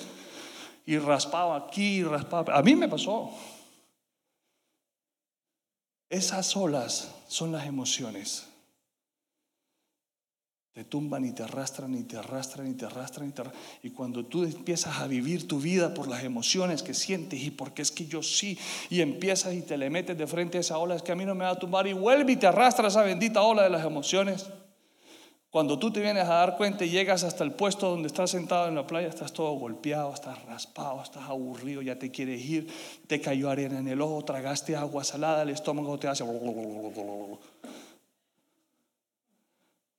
[0.85, 2.51] y raspado aquí y raspado.
[2.53, 3.31] A mí me pasó.
[6.09, 8.48] Esas olas son las emociones.
[10.79, 13.61] Te tumban y te arrastran y te arrastran y te arrastran y te arrastran.
[13.83, 17.81] Y cuando tú empiezas a vivir tu vida por las emociones que sientes y porque
[17.81, 18.57] es que yo sí,
[18.89, 21.25] y empiezas y te le metes de frente a esa ola, es que a mí
[21.25, 23.85] no me va a tumbar y vuelve y te arrastra esa bendita ola de las
[23.85, 24.45] emociones.
[25.49, 28.69] Cuando tú te vienes a dar cuenta y llegas hasta el puesto donde estás sentado
[28.69, 32.67] en la playa, estás todo golpeado, estás raspado, estás aburrido, ya te quieres ir,
[33.05, 36.23] te cayó arena en el ojo, tragaste agua salada, el estómago te hace...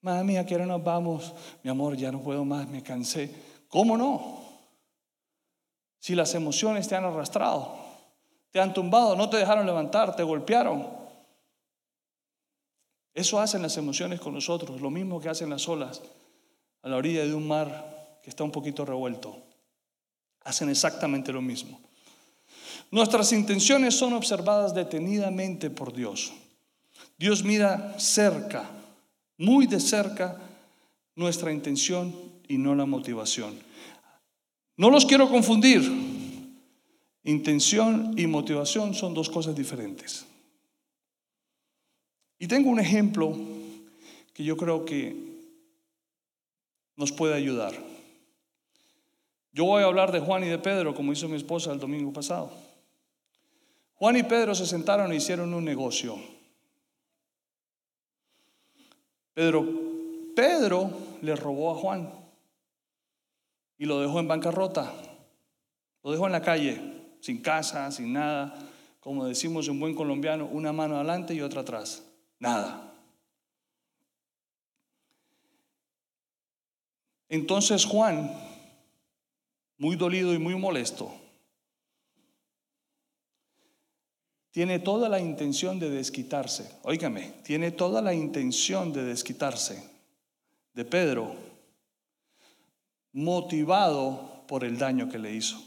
[0.02, 1.34] Mami, ¿a qué hora nos vamos?
[1.62, 3.34] Mi amor, ya no puedo más, me cansé.
[3.68, 4.40] ¿Cómo no?
[5.98, 7.76] Si las emociones te han arrastrado,
[8.50, 10.88] te han tumbado, no te dejaron levantar, te golpearon.
[13.12, 16.00] Eso hacen las emociones con nosotros, lo mismo que hacen las olas
[16.82, 19.36] a la orilla de un mar que está un poquito revuelto.
[20.44, 21.78] Hacen exactamente lo mismo.
[22.90, 26.32] Nuestras intenciones son observadas detenidamente por Dios.
[27.18, 28.79] Dios mira cerca
[29.40, 30.38] muy de cerca
[31.16, 32.14] nuestra intención
[32.46, 33.58] y no la motivación.
[34.76, 35.80] No los quiero confundir.
[37.24, 40.26] Intención y motivación son dos cosas diferentes.
[42.38, 43.34] Y tengo un ejemplo
[44.34, 45.16] que yo creo que
[46.96, 47.72] nos puede ayudar.
[49.52, 52.12] Yo voy a hablar de Juan y de Pedro, como hizo mi esposa el domingo
[52.12, 52.52] pasado.
[53.94, 56.39] Juan y Pedro se sentaron e hicieron un negocio.
[59.40, 59.66] Pedro,
[60.36, 60.90] Pedro
[61.22, 62.12] le robó a Juan
[63.78, 64.92] y lo dejó en bancarrota.
[66.02, 66.78] Lo dejó en la calle,
[67.20, 68.54] sin casa, sin nada.
[69.00, 72.04] Como decimos en buen colombiano, una mano adelante y otra atrás.
[72.38, 72.92] Nada.
[77.30, 78.30] Entonces Juan,
[79.78, 81.14] muy dolido y muy molesto,
[84.50, 86.70] tiene toda la intención de desquitarse.
[86.82, 89.88] Óigame, tiene toda la intención de desquitarse
[90.72, 91.34] de Pedro,
[93.12, 95.62] motivado por el daño que le hizo.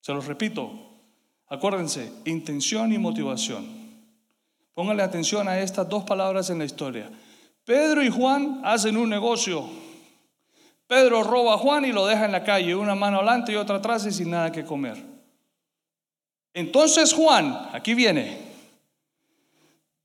[0.00, 0.70] Se los repito,
[1.48, 3.66] acuérdense, intención y motivación.
[4.74, 7.10] Pónganle atención a estas dos palabras en la historia.
[7.64, 9.68] Pedro y Juan hacen un negocio.
[10.86, 13.76] Pedro roba a Juan y lo deja en la calle, una mano adelante y otra
[13.76, 15.17] atrás y sin nada que comer.
[16.54, 18.38] Entonces Juan, aquí viene,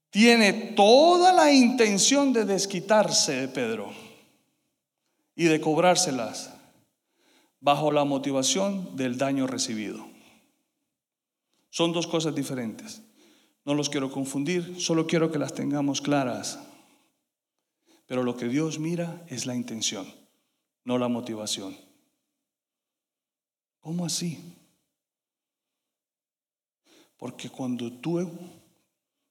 [0.09, 3.91] tiene toda la intención de desquitarse de Pedro
[5.35, 6.53] y de cobrárselas
[7.59, 10.05] bajo la motivación del daño recibido.
[11.69, 13.01] Son dos cosas diferentes.
[13.65, 16.59] No los quiero confundir, solo quiero que las tengamos claras.
[18.05, 20.05] Pero lo que Dios mira es la intención,
[20.83, 21.75] no la motivación.
[23.79, 24.39] ¿Cómo así?
[27.23, 28.29] Porque cuando tú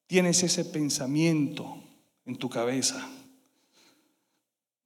[0.06, 1.76] tienes ese pensamiento
[2.24, 3.06] en tu cabeza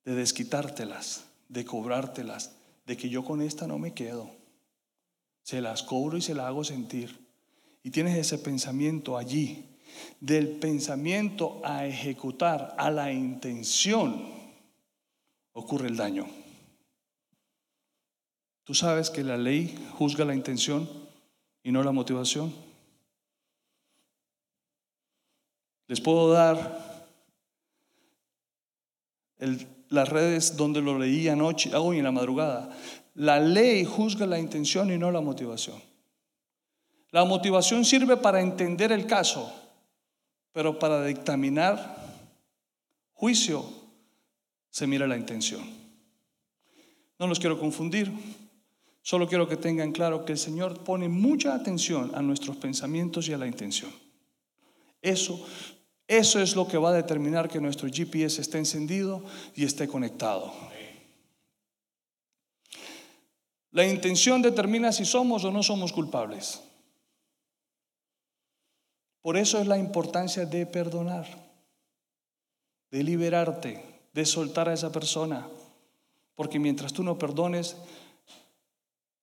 [0.04, 4.28] de desquitártelas, de cobrártelas, de que yo con esta no me quedo,
[5.44, 7.16] se las cobro y se las hago sentir,
[7.84, 9.78] y tienes ese pensamiento allí,
[10.18, 14.20] del pensamiento a ejecutar, a la intención,
[15.52, 16.26] ocurre el daño.
[18.64, 20.90] Tú sabes que la ley juzga la intención
[21.62, 22.65] y no la motivación.
[25.88, 26.84] Les puedo dar
[29.88, 32.70] las redes donde lo leí anoche, hoy en la madrugada.
[33.14, 35.80] La ley juzga la intención y no la motivación.
[37.10, 39.52] La motivación sirve para entender el caso,
[40.52, 41.96] pero para dictaminar
[43.12, 43.64] juicio
[44.70, 45.62] se mira la intención.
[47.18, 48.12] No los quiero confundir,
[49.00, 53.32] solo quiero que tengan claro que el Señor pone mucha atención a nuestros pensamientos y
[53.32, 53.90] a la intención.
[55.00, 55.46] Eso
[56.08, 60.52] Eso es lo que va a determinar que nuestro GPS esté encendido y esté conectado.
[63.72, 66.62] La intención determina si somos o no somos culpables.
[69.20, 71.26] Por eso es la importancia de perdonar,
[72.92, 75.48] de liberarte, de soltar a esa persona.
[76.36, 77.76] Porque mientras tú no perdones,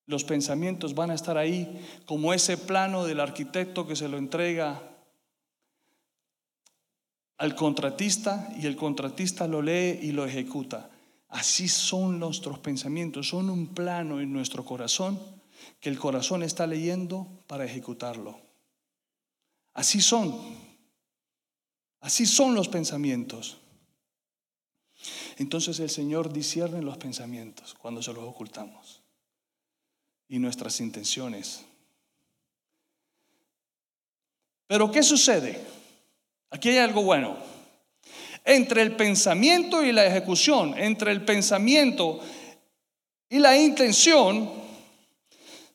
[0.06, 4.93] los pensamientos van a estar ahí como ese plano del arquitecto que se lo entrega
[7.38, 10.90] al contratista y el contratista lo lee y lo ejecuta.
[11.30, 15.20] Así son nuestros pensamientos, son un plano en nuestro corazón
[15.80, 18.40] que el corazón está leyendo para ejecutarlo.
[19.74, 20.40] Así son,
[22.02, 23.58] así son los pensamientos.
[25.38, 29.02] Entonces el Señor discierne los pensamientos cuando se los ocultamos
[30.28, 31.66] y nuestras intenciones.
[34.68, 35.83] Pero ¿qué sucede?
[36.54, 37.36] Aquí hay algo bueno.
[38.46, 42.22] Entre el pensamiento y la ejecución, entre el pensamiento
[43.28, 44.50] y la intención,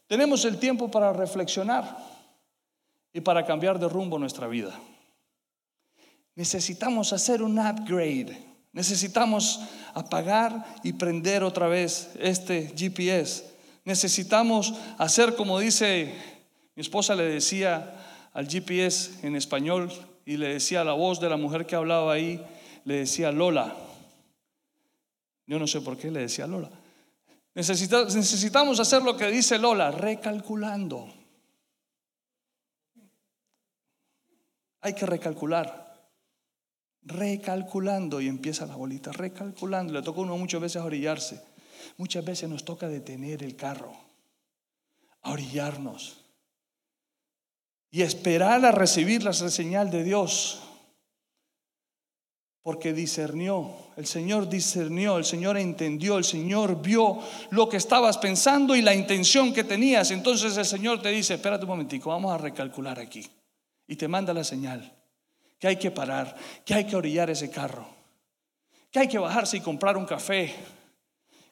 [0.07, 1.99] tenemos el tiempo para reflexionar
[3.13, 4.79] y para cambiar de rumbo nuestra vida.
[6.35, 8.47] Necesitamos hacer un upgrade.
[8.73, 9.61] Necesitamos
[9.93, 16.15] apagar y prender otra vez este GPS Necesitamos hacer como dice,
[16.77, 17.97] mi esposa le decía
[18.35, 19.91] al GPS en español
[20.29, 22.39] y le decía la voz de la mujer que hablaba ahí,
[22.85, 23.75] le decía Lola.
[25.47, 26.69] Yo no sé por qué le decía Lola.
[27.55, 31.11] necesitamos hacer lo que dice Lola, recalculando.
[34.83, 36.11] Hay que recalcular.
[37.05, 39.95] Recalculando y empieza la bolita, recalculando.
[39.95, 41.43] Le toca a uno muchas veces orillarse.
[41.97, 43.97] Muchas veces nos toca detener el carro,
[45.23, 46.28] a orillarnos
[47.91, 50.61] y esperar a recibir la señal de Dios.
[52.63, 57.19] Porque discernió, el Señor discernió, el Señor entendió, el Señor vio
[57.51, 60.11] lo que estabas pensando y la intención que tenías.
[60.11, 63.27] Entonces el Señor te dice, espérate un momentico, vamos a recalcular aquí.
[63.87, 64.93] Y te manda la señal,
[65.59, 67.87] que hay que parar, que hay que orillar ese carro,
[68.91, 70.55] que hay que bajarse y comprar un café,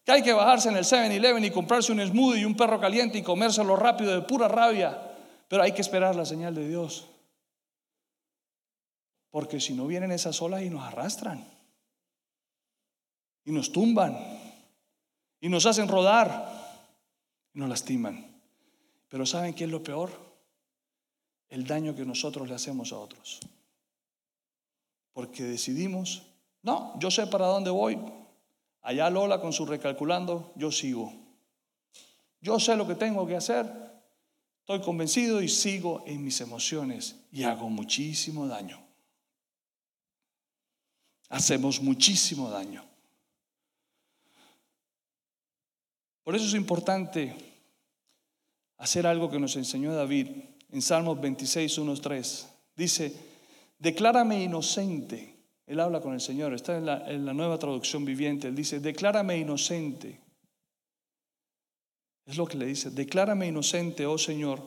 [0.04, 3.16] que hay que bajarse en el 7-Eleven y comprarse un smoothie y un perro caliente
[3.16, 5.05] y comérselo rápido de pura rabia,
[5.48, 7.08] pero hay que esperar la señal de Dios.
[9.30, 11.44] Porque si no vienen esas olas y nos arrastran,
[13.44, 14.16] y nos tumban,
[15.40, 16.50] y nos hacen rodar,
[17.52, 18.40] y nos lastiman.
[19.08, 20.10] Pero ¿saben qué es lo peor?
[21.48, 23.40] El daño que nosotros le hacemos a otros.
[25.12, 26.22] Porque decidimos,
[26.62, 27.98] no, yo sé para dónde voy,
[28.86, 31.12] Allá Lola con su recalculando, yo sigo.
[32.40, 33.66] Yo sé lo que tengo que hacer,
[34.66, 38.84] estoy convencido y sigo en mis emociones y hago muchísimo daño.
[41.28, 42.84] Hacemos muchísimo daño.
[46.24, 47.32] Por eso es importante
[48.78, 50.26] hacer algo que nos enseñó David
[50.72, 52.48] en Salmos 26, 1, 3.
[52.74, 53.14] Dice,
[53.78, 56.86] declárame inocente él habla con el Señor, está en
[57.26, 58.46] la, nueva traducción viviente.
[58.46, 60.20] Él dice, declárame inocente.
[62.26, 64.60] Es lo que le dice, declárame inocente, oh Señor,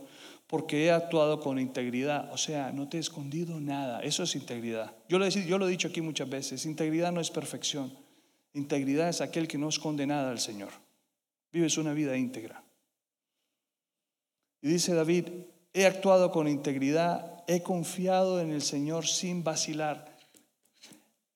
[0.47, 2.31] porque he actuado con integridad.
[2.33, 3.99] O sea, no te he escondido nada.
[4.01, 4.95] Eso es integridad.
[5.07, 7.93] Yo lo, he, yo lo he dicho aquí muchas veces, integridad no es perfección.
[8.53, 10.69] Integridad es aquel que no esconde nada al Señor.
[11.51, 12.63] Vives una vida íntegra.
[14.61, 15.25] Y dice David,
[15.73, 20.17] he actuado con integridad, he confiado en el Señor sin vacilar.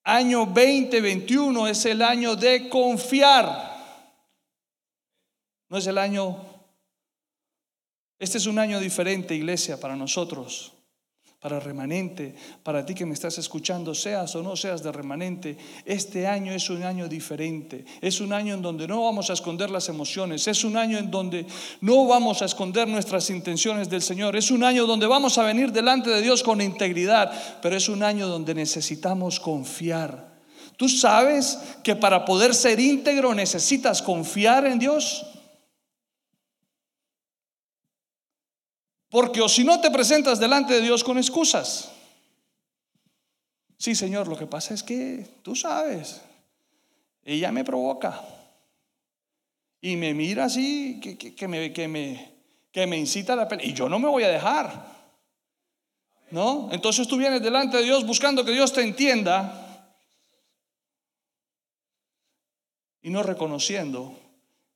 [0.03, 3.72] Año 2021 es el año de confiar.
[5.73, 6.37] No es el año...
[8.19, 10.71] Este es un año diferente, iglesia, para nosotros
[11.41, 12.33] para remanente,
[12.63, 16.69] para ti que me estás escuchando, seas o no seas de remanente, este año es
[16.69, 17.83] un año diferente.
[17.99, 21.11] Es un año en donde no vamos a esconder las emociones, es un año en
[21.11, 21.45] donde
[21.81, 25.73] no vamos a esconder nuestras intenciones del Señor, es un año donde vamos a venir
[25.73, 30.31] delante de Dios con integridad, pero es un año donde necesitamos confiar.
[30.77, 35.25] ¿Tú sabes que para poder ser íntegro necesitas confiar en Dios?
[39.13, 41.91] Porque o si no te presentas delante de Dios con excusas.
[43.77, 46.19] Sí, Señor, lo que pasa es que tú sabes,
[47.23, 48.19] ella me provoca.
[49.81, 52.33] Y me mira así, que, me, que, me,
[52.71, 53.67] que me incita a la pelea.
[53.67, 54.83] Y yo no me voy a dejar.
[56.31, 56.69] ¿No?
[56.71, 59.93] Entonces tú vienes delante de Dios buscando que Dios te entienda
[63.03, 64.17] y no reconociendo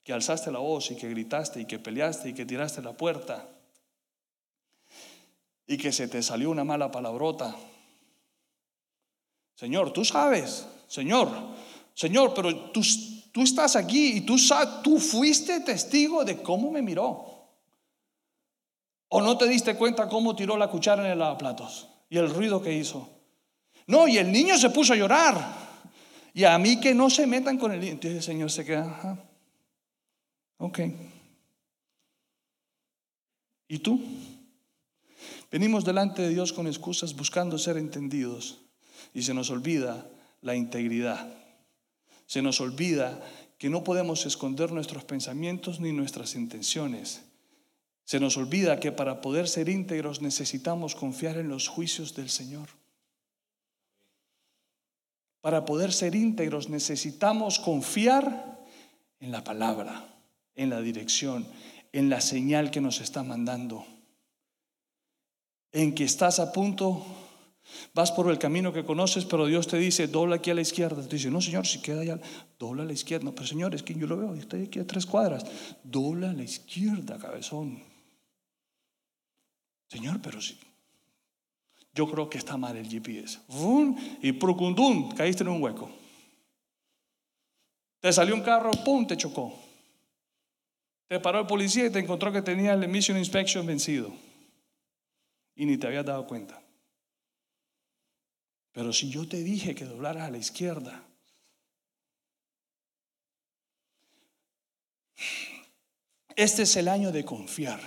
[0.04, 3.44] que alzaste la voz y que gritaste y que peleaste y que tiraste la puerta
[5.68, 7.56] y que se te salió una mala palabrota
[9.58, 11.30] Señor, tú sabes, Señor,
[11.96, 12.82] Señor, pero tú,
[13.32, 14.36] tú estás aquí y tú,
[14.84, 17.26] tú fuiste testigo de cómo me miró.
[19.10, 22.62] ¿O no te diste cuenta cómo tiró la cuchara en el lavaplatos y el ruido
[22.62, 23.10] que hizo?
[23.88, 25.68] No, y el niño se puso a llorar.
[26.36, 27.94] Y a mí que no se metan con el niño.
[27.94, 29.26] Entonces el Señor se queda, Ajá.
[30.58, 30.80] ok.
[33.70, 34.00] ¿Y tú?
[35.52, 38.60] Venimos delante de Dios con excusas buscando ser entendidos
[39.14, 40.10] y se nos olvida
[40.42, 41.34] la integridad.
[42.26, 43.22] Se nos olvida
[43.58, 47.22] que no podemos esconder nuestros pensamientos ni nuestras intenciones.
[48.04, 52.70] Se nos olvida que para poder ser íntegros necesitamos confiar en los juicios del Señor.
[55.42, 58.66] Para poder ser íntegros necesitamos confiar
[59.20, 60.14] en la palabra,
[60.56, 61.48] en la dirección,
[61.94, 63.86] en la señal que nos está mandando.
[65.72, 67.06] En que estás a punto,
[67.94, 71.02] vas por el camino que conoces, pero Dios te dice, dobla aquí a la izquierda.
[71.04, 72.20] Te dice, no, Señor, si queda allá,
[72.58, 73.26] dobla a la izquierda.
[73.26, 75.46] No, pero Señor, es que yo lo veo, estoy aquí a tres cuadras.
[75.84, 77.84] Dobla a la izquierda, cabezón.
[79.90, 80.58] Señor, pero sí.
[81.94, 83.40] Yo creo que está mal el GPS.
[84.22, 85.90] Y procundum, caíste en un hueco.
[88.00, 89.54] Te salió un carro, pum, te chocó.
[91.08, 94.12] Te paró el policía y te encontró que tenía el emission inspection vencido.
[95.58, 96.62] Y ni te habías dado cuenta.
[98.72, 101.04] Pero si yo te dije que doblaras a la izquierda,
[106.36, 107.82] este es el año de confiar.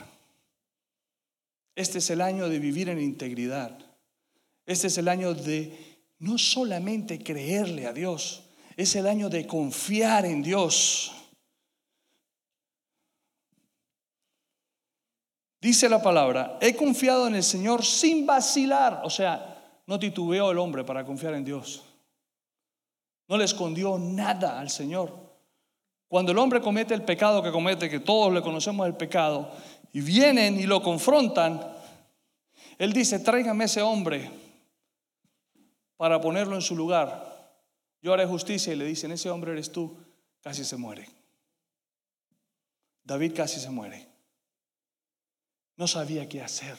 [1.76, 3.78] Este es el año de vivir en integridad.
[4.66, 8.44] Este es el año de no solamente creerle a Dios,
[8.76, 11.12] es el año de confiar en Dios.
[15.60, 19.02] Dice la palabra, he confiado en el Señor sin vacilar.
[19.04, 21.84] O sea, no titubeó el hombre para confiar en Dios.
[23.28, 25.30] No le escondió nada al Señor.
[26.08, 29.52] Cuando el hombre comete el pecado que comete, que todos le conocemos el pecado,
[29.92, 31.60] y vienen y lo confrontan,
[32.78, 34.30] él dice, tráigame ese hombre
[35.96, 37.54] para ponerlo en su lugar.
[38.00, 39.96] Yo haré justicia y le dicen, ese hombre eres tú,
[40.40, 41.06] casi se muere.
[43.04, 44.09] David casi se muere.
[45.80, 46.76] No sabía qué hacer.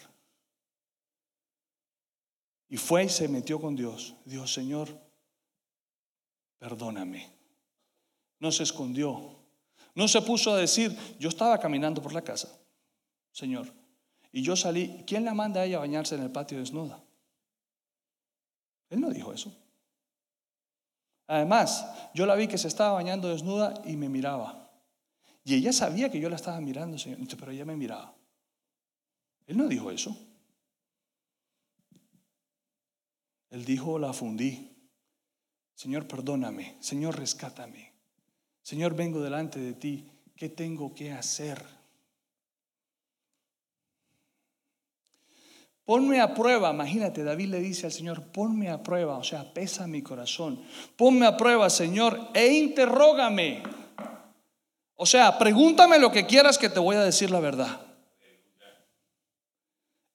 [2.70, 4.14] Y fue y se metió con Dios.
[4.26, 4.90] Dios, Señor,
[6.60, 7.34] perdóname.
[8.38, 9.40] No se escondió.
[9.96, 12.48] No se puso a decir, yo estaba caminando por la casa,
[13.32, 13.74] Señor,
[14.32, 15.04] y yo salí.
[15.08, 17.04] ¿Quién la manda a ella a bañarse en el patio desnuda?
[18.92, 19.52] Él no dijo eso.
[21.26, 24.70] Además, yo la vi que se estaba bañando desnuda y me miraba.
[25.44, 28.21] Y ella sabía que yo la estaba mirando, Señor, pero ella me miraba.
[29.52, 30.18] Él no dijo eso.
[33.50, 34.72] Él dijo, la fundí.
[35.76, 36.78] Señor, perdóname.
[36.80, 37.92] Señor, rescátame.
[38.62, 40.10] Señor, vengo delante de ti.
[40.38, 41.62] ¿Qué tengo que hacer?
[45.84, 49.86] Ponme a prueba, imagínate, David le dice al Señor, ponme a prueba, o sea, pesa
[49.86, 50.64] mi corazón.
[50.96, 53.64] Ponme a prueba, Señor, e interrógame.
[54.96, 57.91] O sea, pregúntame lo que quieras que te voy a decir la verdad.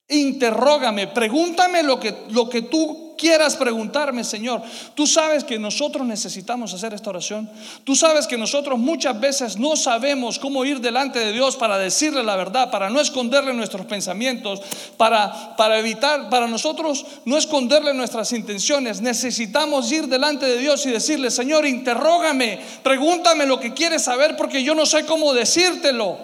[0.09, 4.61] Interrógame, pregúntame lo que, lo que tú quieras preguntarme, Señor.
[4.95, 7.49] Tú sabes que nosotros necesitamos hacer esta oración.
[7.83, 12.23] Tú sabes que nosotros muchas veces no sabemos cómo ir delante de Dios para decirle
[12.23, 14.61] la verdad, para no esconderle nuestros pensamientos,
[14.95, 19.01] para, para evitar, para nosotros no esconderle nuestras intenciones.
[19.01, 24.63] Necesitamos ir delante de Dios y decirle, Señor, interrógame, pregúntame lo que quieres saber porque
[24.63, 26.17] yo no sé cómo decírtelo.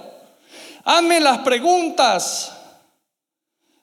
[0.86, 2.63] Hazme las preguntas.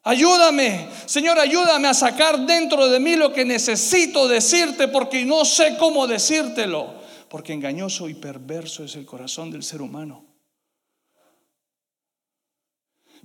[0.03, 5.77] Ayúdame, Señor, ayúdame a sacar dentro de mí lo que necesito decirte porque no sé
[5.79, 7.01] cómo decírtelo.
[7.29, 10.25] Porque engañoso y perverso es el corazón del ser humano.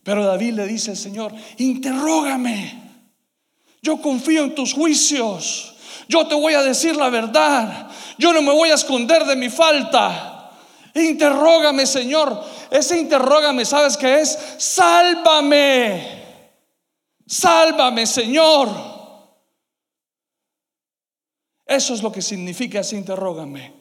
[0.04, 2.84] Pero David le dice al Señor, interrógame.
[3.82, 5.76] Yo confío en tus juicios.
[6.08, 7.90] Yo te voy a decir la verdad.
[8.20, 10.52] Yo no me voy a esconder de mi falta.
[10.94, 12.44] Interrógame, Señor.
[12.70, 14.38] Ese interrógame, ¿sabes qué es?
[14.58, 16.25] Sálvame.
[17.28, 18.70] Sálvame, Señor.
[21.66, 23.74] Eso es lo que significa ese interrógame.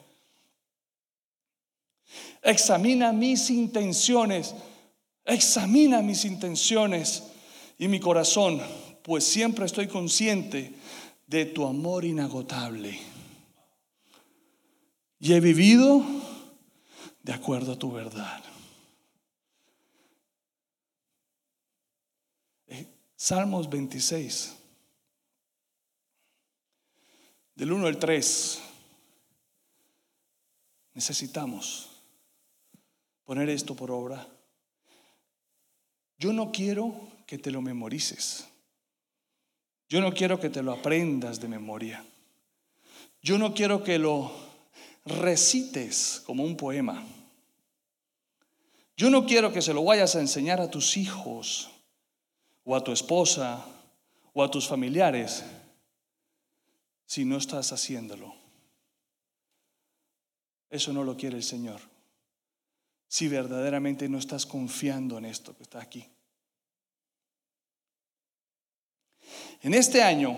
[2.41, 4.55] Examina mis intenciones.
[5.25, 7.23] Examina mis intenciones
[7.79, 8.61] y mi corazón,
[9.01, 10.73] pues siempre estoy consciente
[11.25, 12.99] de tu amor inagotable.
[15.19, 16.03] Y he vivido
[17.23, 18.43] de acuerdo a tu verdad.
[23.25, 24.53] Salmos 26.
[27.55, 28.61] Del 1 al 3.
[30.93, 31.89] Necesitamos
[33.23, 34.27] poner esto por obra.
[36.19, 36.93] Yo no quiero
[37.25, 38.45] que te lo memorices.
[39.89, 42.05] Yo no quiero que te lo aprendas de memoria.
[43.23, 44.31] Yo no quiero que lo
[45.03, 47.03] recites como un poema.
[48.95, 51.71] Yo no quiero que se lo vayas a enseñar a tus hijos
[52.65, 53.63] o a tu esposa
[54.33, 55.43] o a tus familiares
[57.05, 58.35] si no estás haciéndolo.
[60.69, 61.79] Eso no lo quiere el Señor.
[63.07, 66.05] Si verdaderamente no estás confiando en esto que está aquí.
[69.61, 70.37] En este año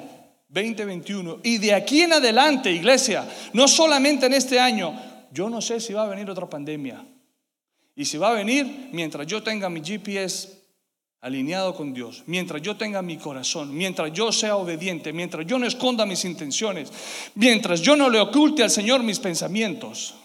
[0.50, 4.94] 2021 y de aquí en adelante, iglesia, no solamente en este año,
[5.32, 7.06] yo no sé si va a venir otra pandemia.
[7.96, 10.67] Y si va a venir mientras yo tenga mi GPS
[11.22, 15.66] alineado con Dios, mientras yo tenga mi corazón, mientras yo sea obediente, mientras yo no
[15.66, 16.92] esconda mis intenciones,
[17.36, 20.16] mientras yo no le oculte al Señor mis pensamientos.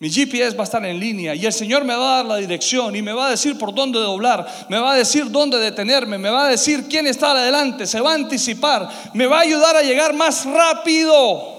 [0.00, 2.36] Mi GPS va a estar en línea y el Señor me va a dar la
[2.36, 6.18] dirección y me va a decir por dónde doblar, me va a decir dónde detenerme,
[6.18, 9.76] me va a decir quién está adelante, se va a anticipar, me va a ayudar
[9.76, 11.56] a llegar más rápido.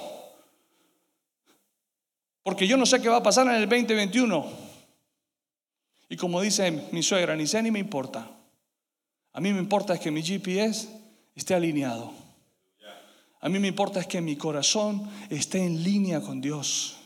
[2.43, 4.69] Porque yo no sé qué va a pasar en el 2021.
[6.10, 8.30] Y como dice mi suegra, ni sé ni me importa.
[9.32, 10.89] A mí me importa es que mi GPS
[11.36, 12.12] esté alineado.
[13.41, 16.97] A mí me importa es que mi corazón esté en línea con Dios.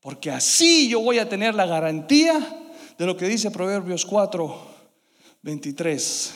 [0.00, 2.62] Porque así yo voy a tener la garantía
[2.98, 4.54] de lo que dice Proverbios 4,
[5.40, 6.34] 23.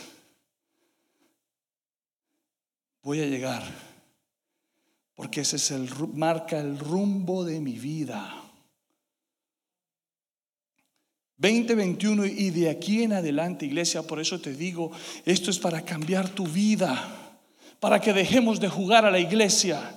[3.02, 3.62] Voy a llegar.
[5.14, 8.37] Porque ese es el marca el rumbo de mi vida.
[11.38, 14.90] 2021 y de aquí en adelante, iglesia, por eso te digo,
[15.24, 17.00] esto es para cambiar tu vida,
[17.78, 19.94] para que dejemos de jugar a la iglesia.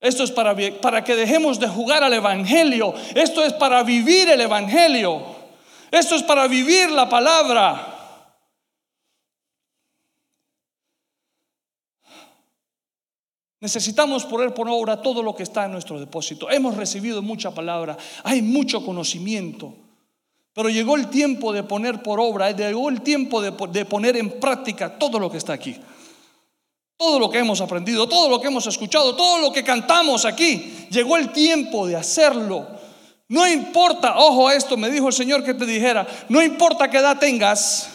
[0.00, 2.94] Esto es para, para que dejemos de jugar al Evangelio.
[3.14, 5.22] Esto es para vivir el Evangelio.
[5.90, 7.94] Esto es para vivir la palabra.
[13.60, 16.48] Necesitamos poner por obra todo lo que está en nuestro depósito.
[16.48, 19.87] Hemos recibido mucha palabra, hay mucho conocimiento.
[20.58, 23.52] Pero llegó el tiempo de poner por obra, llegó el tiempo de,
[23.84, 25.76] poner en práctica todo lo que está aquí.
[26.96, 30.88] Todo lo que hemos aprendido, todo lo que hemos escuchado, todo lo que cantamos aquí.
[30.90, 32.66] Llegó el tiempo de hacerlo.
[33.28, 36.98] No importa, ojo a esto, me dijo el Señor que te dijera, no importa qué
[36.98, 37.90] edad tengas,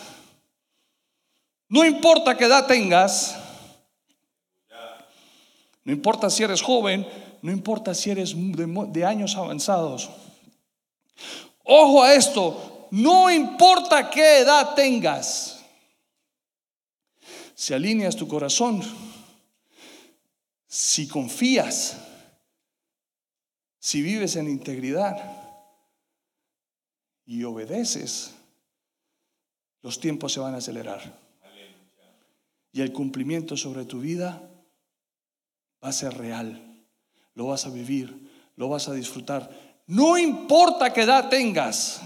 [1.68, 3.36] no importa qué edad tengas,
[5.84, 7.05] no importa si eres joven,
[7.41, 10.09] no importa si eres de años avanzados.
[11.64, 15.64] Ojo a esto, no importa qué edad tengas,
[17.55, 18.82] si alineas tu corazón,
[20.68, 21.97] si confías,
[23.80, 25.18] si vives en integridad
[27.26, 28.34] y obedeces,
[29.82, 31.20] los tiempos se van a acelerar.
[32.72, 34.49] Y el cumplimiento sobre tu vida
[35.84, 36.86] va a ser real.
[37.36, 42.02] Lo vas a vivir, lo vas a disfrutar no importa qué edad tengas.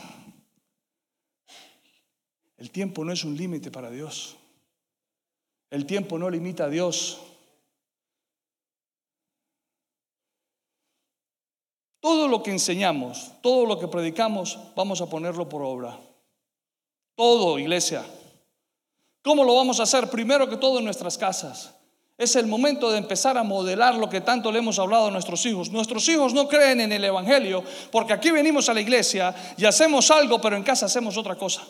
[2.57, 4.35] El tiempo no es un límite para Dios.
[5.69, 7.21] El tiempo no limita a Dios.
[11.99, 15.99] Todo lo que enseñamos, todo lo que predicamos, vamos a ponerlo por obra.
[17.15, 18.05] Todo, iglesia.
[19.21, 20.09] ¿Cómo lo vamos a hacer?
[20.09, 21.76] Primero que todo en nuestras casas.
[22.17, 25.45] Es el momento de empezar a modelar lo que tanto le hemos hablado a nuestros
[25.45, 25.69] hijos.
[25.69, 30.09] Nuestros hijos no creen en el Evangelio porque aquí venimos a la iglesia y hacemos
[30.09, 31.63] algo, pero en casa hacemos otra cosa.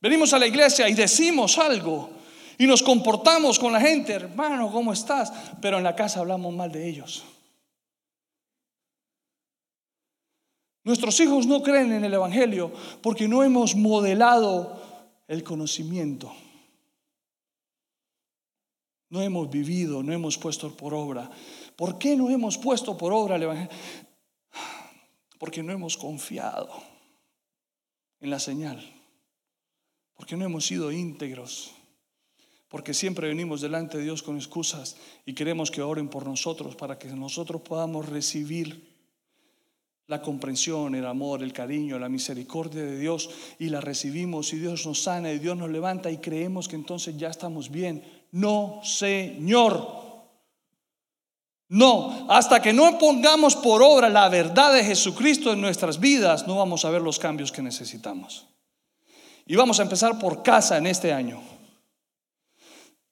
[0.00, 2.10] Venimos a la iglesia y decimos algo
[2.56, 5.32] y nos comportamos con la gente, hermano, ¿cómo estás?
[5.60, 7.24] Pero en la casa hablamos mal de ellos.
[10.84, 12.70] Nuestros hijos no creen en el Evangelio
[13.02, 14.80] porque no hemos modelado
[15.26, 16.32] el conocimiento
[19.10, 21.30] no hemos vivido, no hemos puesto por obra.
[21.76, 23.72] ¿Por qué no hemos puesto por obra el Evangelio?
[25.38, 26.70] Porque no hemos confiado
[28.20, 28.82] en la señal,
[30.14, 31.72] porque no hemos sido íntegros,
[32.68, 34.96] porque siempre venimos delante de Dios con excusas
[35.26, 38.94] y queremos que oren por nosotros para que nosotros podamos recibir
[40.06, 44.86] la comprensión, el amor, el cariño, la misericordia de Dios y la recibimos y Dios
[44.86, 48.02] nos sana y Dios nos levanta y creemos que entonces ya estamos bien.
[48.34, 50.02] No, Señor.
[51.68, 56.56] No, hasta que no pongamos por obra la verdad de Jesucristo en nuestras vidas, no
[56.56, 58.48] vamos a ver los cambios que necesitamos.
[59.46, 61.40] Y vamos a empezar por casa en este año.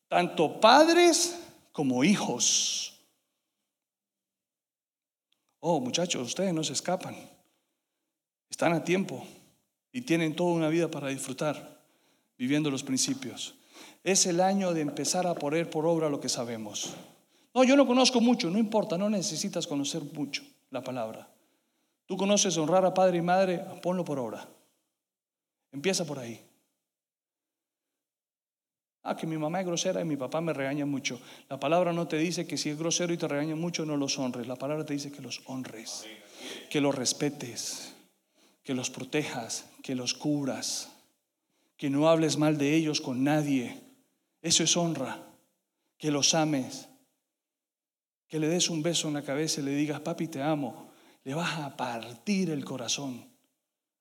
[0.09, 1.39] Tanto padres
[1.71, 3.01] como hijos.
[5.61, 7.15] Oh, muchachos, ustedes no se escapan.
[8.51, 9.25] Están a tiempo
[9.93, 11.81] y tienen toda una vida para disfrutar
[12.37, 13.55] viviendo los principios.
[14.05, 16.95] Es el año de empezar a poner por obra lo que sabemos.
[17.55, 21.29] No, yo no conozco mucho, no importa, no necesitas conocer mucho la palabra.
[22.07, 24.49] Tú conoces honrar a padre y madre, ponlo por obra.
[25.71, 26.41] Empieza por ahí.
[29.05, 31.21] Ah, que mi mamá es grosera y mi papá me regaña mucho.
[31.49, 34.19] La palabra no te dice que si es grosero y te regaña mucho, no los
[34.19, 34.47] honres.
[34.47, 36.07] La palabra te dice que los honres,
[36.71, 37.95] que los respetes,
[38.63, 40.93] que los protejas, que los cubras,
[41.77, 43.82] que no hables mal de ellos con nadie.
[44.43, 45.19] Eso es honra.
[45.97, 46.89] Que los ames,
[48.29, 50.91] que le des un beso en la cabeza y le digas, papi, te amo.
[51.25, 53.25] Le vas a partir el corazón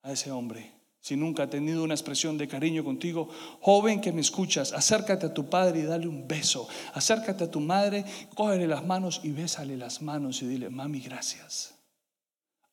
[0.02, 3.28] a ese hombre si nunca ha tenido una expresión de cariño contigo,
[3.60, 6.68] joven que me escuchas, acércate a tu padre y dale un beso.
[6.94, 8.04] Acércate a tu madre,
[8.36, 11.74] cógele las manos y bésale las manos y dile, mami, gracias.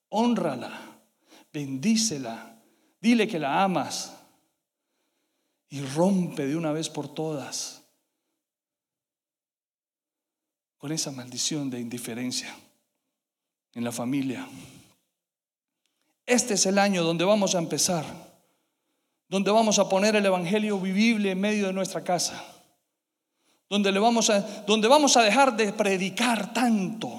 [0.09, 0.79] Honrala,
[1.51, 2.55] bendícela,
[3.01, 4.15] dile que la amas
[5.69, 7.83] y rompe de una vez por todas
[10.77, 12.55] con esa maldición de indiferencia
[13.73, 14.47] en la familia.
[16.25, 18.05] Este es el año donde vamos a empezar,
[19.27, 22.43] donde vamos a poner el Evangelio vivible en medio de nuestra casa,
[23.69, 27.11] donde, le vamos a, donde vamos a dejar de predicar tanto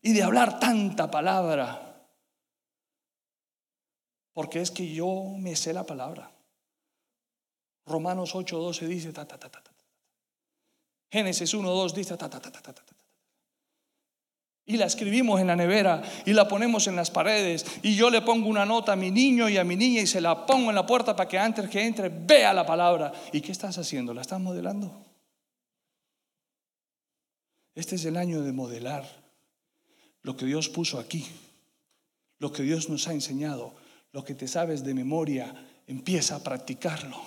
[0.00, 2.08] y de hablar tanta palabra,
[4.32, 6.31] porque es que yo me sé la palabra.
[7.86, 9.70] Romanos 8:12 dice ta ta ta ta ta.
[11.10, 12.74] Génesis 1:2 dice ta ta ta ta.
[14.64, 17.66] Y la escribimos en la nevera y la ponemos en las paredes.
[17.82, 20.20] Y yo le pongo una nota a mi niño y a mi niña y se
[20.20, 23.12] la pongo en la puerta para que antes que entre vea la palabra.
[23.32, 24.14] ¿Y qué estás haciendo?
[24.14, 25.04] ¿La estás modelando?
[27.74, 29.04] Este es el año de modelar
[30.22, 31.26] lo que Dios puso aquí,
[32.38, 33.74] lo que Dios nos ha enseñado,
[34.12, 35.52] lo que te sabes de memoria,
[35.86, 37.20] empieza a practicarlo,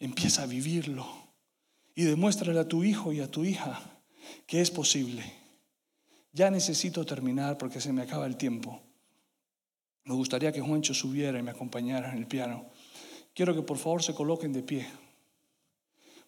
[0.00, 1.06] empieza a vivirlo
[1.94, 3.80] y demuéstrale a tu hijo y a tu hija
[4.46, 5.40] que es posible
[6.32, 8.80] ya necesito terminar porque se me acaba el tiempo.
[10.04, 12.66] Me gustaría que Juancho subiera y me acompañara en el piano.
[13.34, 14.86] Quiero que por favor se coloquen de pie,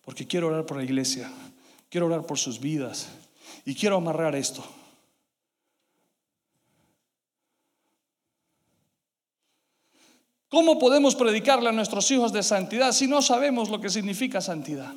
[0.02, 1.30] porque quiero orar por la iglesia,
[1.88, 3.08] quiero orar por sus vidas
[3.64, 4.64] y quiero amarrar esto.
[10.52, 14.92] ¿Cómo podemos predicarle a nuestros hijos de santidad si no sabemos lo que significa santidad?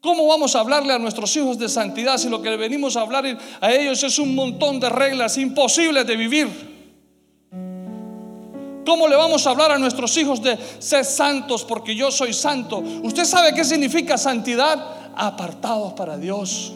[0.00, 3.24] ¿Cómo vamos a hablarle a nuestros hijos de santidad si lo que venimos a hablar
[3.60, 6.48] a ellos es un montón de reglas imposibles de vivir?
[8.86, 12.78] ¿Cómo le vamos a hablar a nuestros hijos de ser santos porque yo soy santo?
[12.78, 15.12] ¿Usted sabe qué significa santidad?
[15.16, 16.72] Apartados para Dios.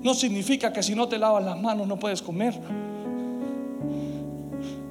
[0.00, 2.54] No significa que si no te lavas las manos no puedes comer.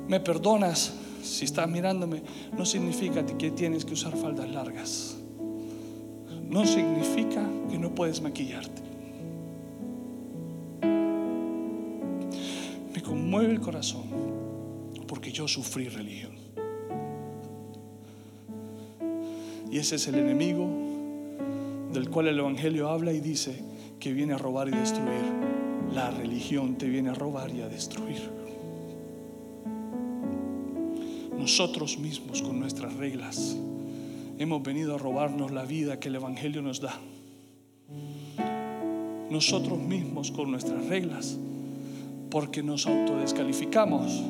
[0.08, 0.94] Me perdonas
[1.24, 2.22] si estás mirándome.
[2.58, 5.18] No significa que tienes que usar faldas largas
[6.50, 8.82] no significa que no puedes maquillarte.
[12.94, 14.04] Me conmueve el corazón
[15.08, 16.36] porque yo sufrí religión.
[19.70, 20.70] Y ese es el enemigo
[21.92, 23.62] del cual el Evangelio habla y dice
[24.00, 25.34] que viene a robar y destruir.
[25.94, 28.35] La religión te viene a robar y a destruir.
[31.46, 33.56] Nosotros mismos con nuestras reglas
[34.40, 37.00] hemos venido a robarnos la vida que el Evangelio nos da.
[39.30, 41.38] Nosotros mismos con nuestras reglas,
[42.32, 44.24] porque nos autodescalificamos,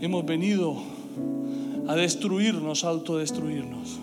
[0.00, 0.82] hemos venido
[1.86, 4.00] a destruirnos, a autodestruirnos.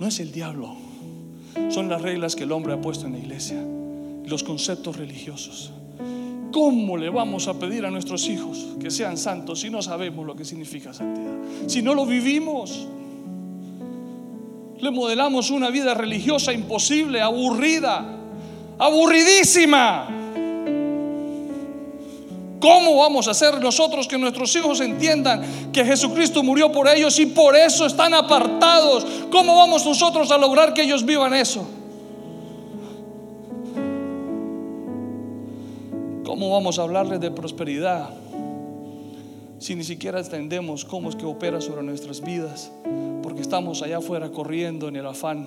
[0.00, 0.76] No es el diablo,
[1.68, 3.62] son las reglas que el hombre ha puesto en la iglesia,
[4.24, 5.74] los conceptos religiosos.
[6.54, 10.36] ¿Cómo le vamos a pedir a nuestros hijos que sean santos si no sabemos lo
[10.36, 11.34] que significa santidad?
[11.66, 12.86] Si no lo vivimos
[14.78, 18.04] le modelamos una vida religiosa imposible, aburrida,
[18.78, 20.06] aburridísima.
[22.60, 27.26] ¿Cómo vamos a hacer nosotros que nuestros hijos entiendan que Jesucristo murió por ellos y
[27.26, 29.04] por eso están apartados?
[29.32, 31.66] ¿Cómo vamos nosotros a lograr que ellos vivan eso?
[36.34, 38.10] ¿Cómo vamos a hablarles de prosperidad
[39.60, 42.72] si ni siquiera entendemos cómo es que opera sobre nuestras vidas?
[43.22, 45.46] porque estamos allá afuera corriendo en el afán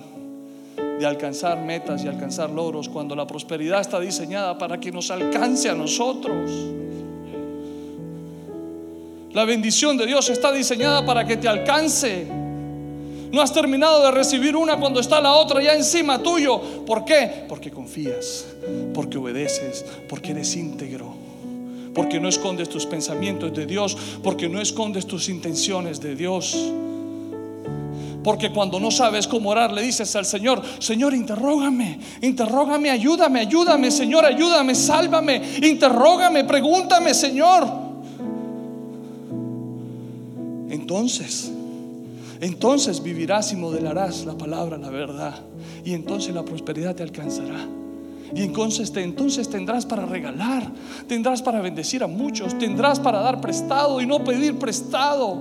[0.98, 5.68] de alcanzar metas y alcanzar logros cuando la prosperidad está diseñada para que nos alcance
[5.68, 6.50] a nosotros.
[9.34, 12.37] La bendición de Dios está diseñada para que te alcance.
[13.30, 16.60] No has terminado de recibir una cuando está la otra ya encima tuyo.
[16.86, 17.44] ¿Por qué?
[17.48, 18.46] Porque confías,
[18.94, 21.14] porque obedeces, porque eres íntegro,
[21.94, 26.72] porque no escondes tus pensamientos de Dios, porque no escondes tus intenciones de Dios.
[28.24, 33.90] Porque cuando no sabes cómo orar, le dices al Señor, Señor, interrógame, interrógame, ayúdame, ayúdame,
[33.90, 37.68] Señor, ayúdame, sálvame, interrógame, pregúntame, Señor.
[40.70, 41.52] Entonces,
[42.40, 45.42] entonces vivirás y modelarás la palabra, la verdad.
[45.84, 47.66] Y entonces la prosperidad te alcanzará.
[48.34, 50.70] Y entonces, entonces tendrás para regalar,
[51.06, 55.38] tendrás para bendecir a muchos, tendrás para dar prestado y no pedir prestado.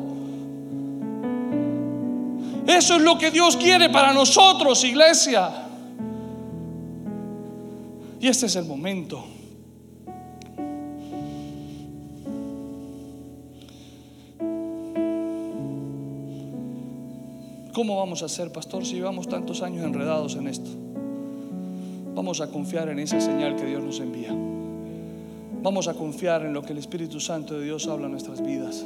[2.65, 5.49] Eso es lo que Dios quiere para nosotros, iglesia.
[8.19, 9.36] Y este es el momento.
[17.77, 20.71] ¿Cómo vamos a hacer, pastor, si llevamos tantos años enredados en esto?
[22.15, 24.35] Vamos a confiar en esa señal que Dios nos envía.
[25.61, 28.83] Vamos a confiar en lo que el Espíritu Santo de Dios habla en nuestras vidas.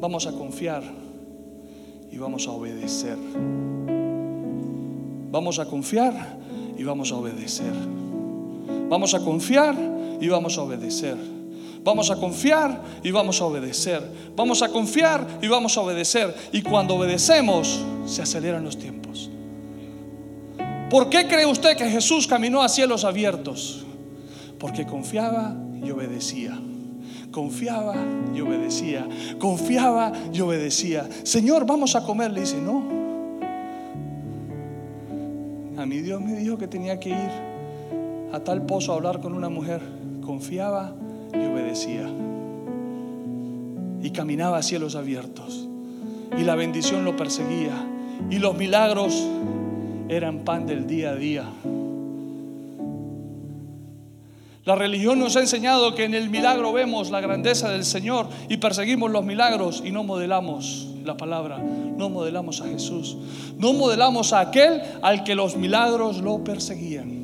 [0.00, 0.84] Vamos a confiar
[2.08, 3.18] y vamos a obedecer.
[5.32, 6.38] Vamos a confiar
[6.78, 7.74] y vamos a obedecer.
[8.88, 9.74] Vamos a confiar
[10.20, 11.35] y vamos a obedecer.
[11.86, 14.02] Vamos a confiar y vamos a obedecer.
[14.34, 16.34] Vamos a confiar y vamos a obedecer.
[16.50, 19.30] Y cuando obedecemos, se aceleran los tiempos.
[20.90, 23.86] ¿Por qué cree usted que Jesús caminó a cielos abiertos?
[24.58, 26.58] Porque confiaba y obedecía.
[27.30, 27.94] Confiaba
[28.34, 29.06] y obedecía.
[29.38, 31.08] Confiaba y obedecía.
[31.22, 32.32] Señor, vamos a comer.
[32.32, 32.82] Le dice, no.
[35.80, 37.30] A mi Dios me dijo que tenía que ir
[38.32, 39.80] a tal pozo a hablar con una mujer.
[40.24, 40.92] Confiaba
[41.42, 42.08] y obedecía.
[44.02, 45.68] Y caminaba a cielos abiertos.
[46.38, 47.72] Y la bendición lo perseguía.
[48.30, 49.26] Y los milagros
[50.08, 51.44] eran pan del día a día.
[54.66, 58.56] La religión nos ha enseñado que en el milagro vemos la grandeza del Señor y
[58.56, 63.16] perseguimos los milagros y no modelamos la palabra, no modelamos a Jesús,
[63.58, 67.16] no modelamos a aquel al que los milagros lo perseguían.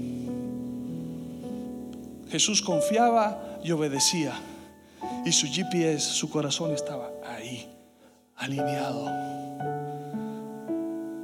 [2.31, 4.33] Jesús confiaba y obedecía.
[5.25, 7.69] Y su GPS, su corazón estaba ahí,
[8.37, 9.07] alineado,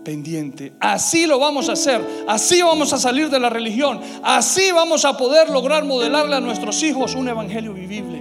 [0.04, 0.72] pendiente.
[0.80, 5.16] Así lo vamos a hacer, así vamos a salir de la religión, así vamos a
[5.16, 8.20] poder lograr modelarle a nuestros hijos un evangelio vivible.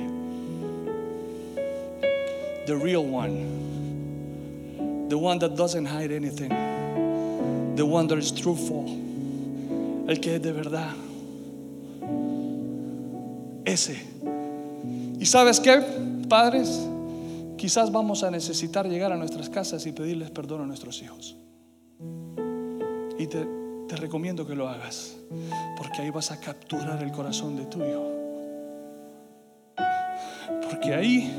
[2.65, 6.49] The real one, the one that doesn't hide anything,
[7.75, 8.85] the one that is truthful,
[10.09, 11.06] el que es de verdad.
[13.67, 13.97] Ese.
[15.19, 15.83] ¿Y sabes qué,
[16.29, 16.87] padres?
[17.57, 21.35] Quizás vamos a necesitar llegar a nuestras casas y pedirles perdón a nuestros hijos.
[23.19, 23.45] Y te,
[23.89, 25.17] te recomiendo que lo hagas,
[25.77, 28.09] porque ahí vas a capturar el corazón de tu hijo.
[30.69, 31.29] Porque ahí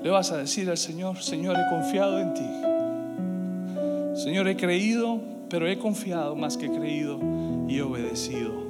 [0.00, 4.22] le vas a decir al Señor, Señor, he confiado en ti.
[4.22, 7.18] Señor, he creído, pero he confiado más que creído
[7.66, 8.67] y obedecido.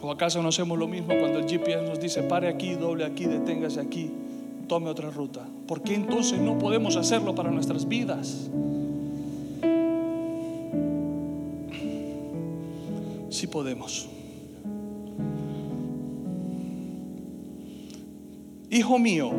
[0.00, 3.24] ¿O acaso no hacemos lo mismo cuando el GPS nos dice pare aquí, doble aquí,
[3.24, 4.10] deténgase aquí,
[4.68, 5.46] tome otra ruta?
[5.66, 8.48] ¿Por qué entonces no podemos hacerlo para nuestras vidas?
[13.30, 14.08] Sí podemos.
[18.70, 19.32] Hijo mío,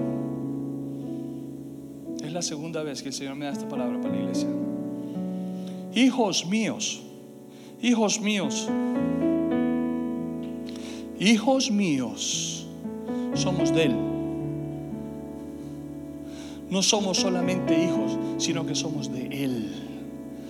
[2.23, 4.49] es la segunda vez que el Señor me da esta palabra para la iglesia.
[5.93, 7.01] Hijos míos,
[7.81, 8.69] hijos míos
[11.19, 12.65] hijos míos,
[13.33, 13.95] somos de Él.
[16.69, 19.73] No somos solamente hijos, sino que somos de Él.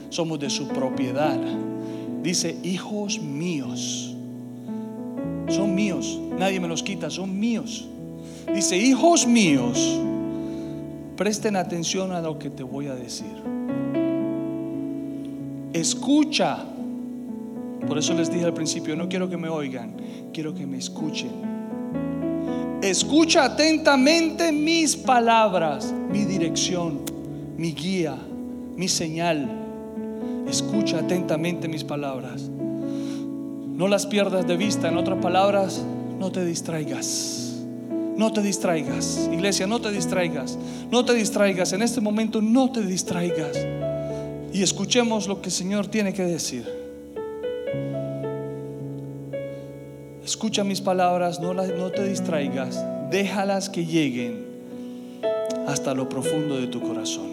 [0.10, 1.40] Somos de su propiedad.
[2.22, 4.16] Dice, hijos míos.
[5.48, 6.20] Son míos.
[6.38, 7.88] Nadie me los quita, son míos.
[8.54, 10.00] Dice, hijos míos,
[11.16, 13.28] presten atención a lo que te voy a decir.
[15.72, 16.66] Escucha
[17.88, 19.94] por eso les dije al principio, no quiero que me oigan,
[20.32, 21.32] quiero que me escuchen.
[22.82, 27.02] Escucha atentamente mis palabras, mi dirección,
[27.58, 28.16] mi guía,
[28.76, 29.50] mi señal.
[30.48, 32.50] Escucha atentamente mis palabras.
[33.80, 34.88] No las pierdas de vista.
[34.88, 35.84] En otras palabras,
[36.20, 37.64] no te distraigas.
[38.16, 39.30] No te distraigas.
[39.32, 40.58] Iglesia, no te distraigas.
[40.90, 41.74] No te distraigas.
[41.74, 43.58] En este momento no te distraigas.
[44.54, 46.79] Y escuchemos lo que el Señor tiene que decir.
[50.30, 54.46] Escucha mis palabras, no, las, no te distraigas, déjalas que lleguen.
[55.66, 57.32] hasta lo profundo de tu corazón.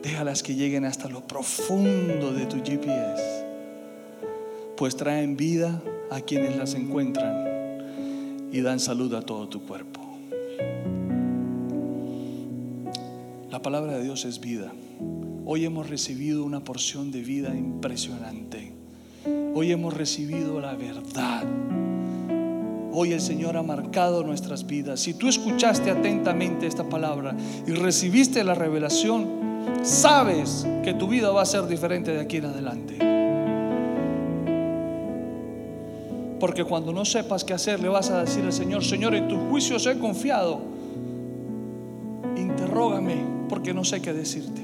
[0.00, 3.44] Déjalas que lleguen hasta lo profundo de tu GPS,
[4.76, 10.00] pues traen vida a quienes las encuentran y dan salud a todo tu cuerpo.
[13.50, 14.72] La palabra de Dios es vida.
[15.44, 18.73] Hoy hemos recibido una porción de vida impresionante.
[19.56, 21.44] Hoy hemos recibido la verdad.
[22.92, 24.98] Hoy el Señor ha marcado nuestras vidas.
[24.98, 29.28] Si tú escuchaste atentamente esta palabra y recibiste la revelación,
[29.82, 32.98] sabes que tu vida va a ser diferente de aquí en adelante.
[36.40, 39.38] Porque cuando no sepas qué hacer, le vas a decir al Señor, Señor, en tus
[39.50, 40.60] juicios he confiado.
[42.36, 44.62] Interrógame porque no sé qué decirte.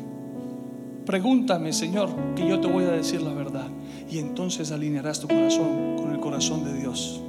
[1.07, 3.69] Pregúntame, Señor, que yo te voy a decir la verdad.
[4.11, 7.21] Y entonces alinearás tu corazón con el corazón de Dios.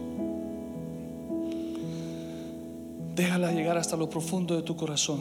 [3.15, 5.19] Déjala llegar hasta lo profundo de tu corazón.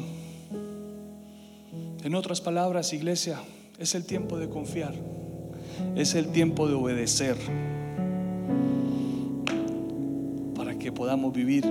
[2.03, 3.41] En otras palabras, iglesia,
[3.79, 4.95] es el tiempo de confiar.
[5.97, 7.37] Es el tiempo de obedecer.
[10.57, 11.67] Para que podamos vivir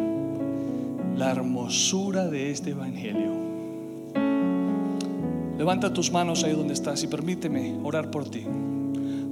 [1.17, 3.31] la hermosura de este Evangelio.
[5.57, 8.45] Levanta tus manos ahí donde estás y permíteme orar por ti.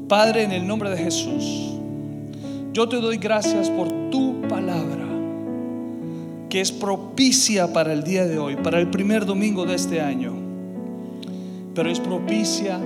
[0.08, 1.74] Padre, en el nombre de Jesús,
[2.72, 5.06] yo te doy gracias por tu palabra
[6.50, 10.34] que es propicia para el día de hoy, para el primer domingo de este año,
[11.76, 12.80] pero es propicia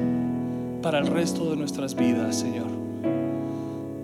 [0.82, 2.68] para el resto de nuestras vidas, Señor.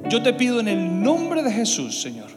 [0.09, 2.29] Yo te pido en el nombre de Jesús, Señor,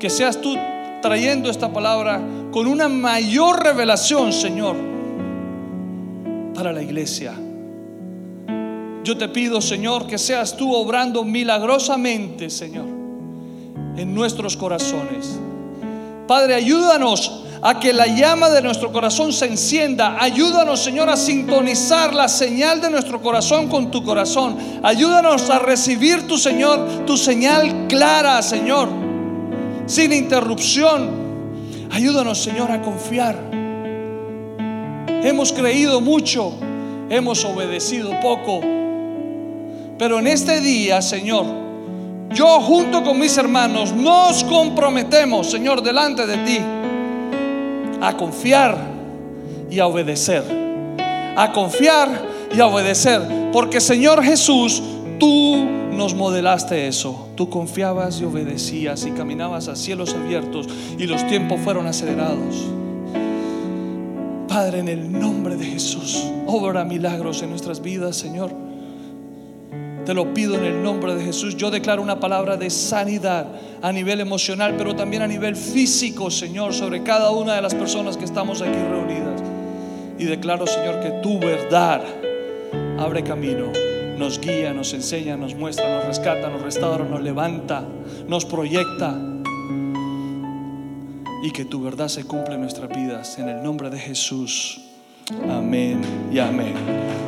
[0.00, 0.56] que seas tú
[1.02, 4.74] trayendo esta palabra con una mayor revelación, Señor,
[6.52, 7.32] para la iglesia.
[9.02, 12.86] Yo te pido, Señor, que seas tú obrando milagrosamente, Señor,
[13.96, 15.38] en nuestros corazones.
[16.26, 20.16] Padre, ayúdanos a que la llama de nuestro corazón se encienda.
[20.20, 24.56] Ayúdanos, Señor, a sintonizar la señal de nuestro corazón con tu corazón.
[24.82, 28.88] Ayúdanos a recibir tu Señor, tu señal clara, Señor,
[29.86, 31.10] sin interrupción.
[31.90, 33.36] Ayúdanos, Señor, a confiar.
[35.22, 36.54] Hemos creído mucho,
[37.10, 38.60] hemos obedecido poco.
[40.00, 41.44] Pero en este día, Señor,
[42.32, 46.58] yo junto con mis hermanos nos comprometemos, Señor, delante de ti,
[48.00, 48.78] a confiar
[49.70, 50.42] y a obedecer.
[51.36, 52.08] A confiar
[52.50, 53.20] y a obedecer.
[53.52, 54.82] Porque, Señor Jesús,
[55.18, 57.28] tú nos modelaste eso.
[57.36, 62.64] Tú confiabas y obedecías y caminabas a cielos abiertos y los tiempos fueron acelerados.
[64.48, 68.69] Padre, en el nombre de Jesús, obra milagros en nuestras vidas, Señor.
[70.10, 71.56] Te lo pido en el nombre de Jesús.
[71.56, 73.46] Yo declaro una palabra de sanidad
[73.80, 78.16] a nivel emocional, pero también a nivel físico, Señor, sobre cada una de las personas
[78.16, 79.40] que estamos aquí reunidas.
[80.18, 82.02] Y declaro, Señor, que tu verdad
[82.98, 83.66] abre camino,
[84.18, 87.84] nos guía, nos enseña, nos muestra, nos rescata, nos restaura, nos levanta,
[88.26, 89.16] nos proyecta.
[91.44, 93.38] Y que tu verdad se cumple en nuestras vidas.
[93.38, 94.80] En el nombre de Jesús.
[95.48, 96.00] Amén
[96.32, 96.74] y amén.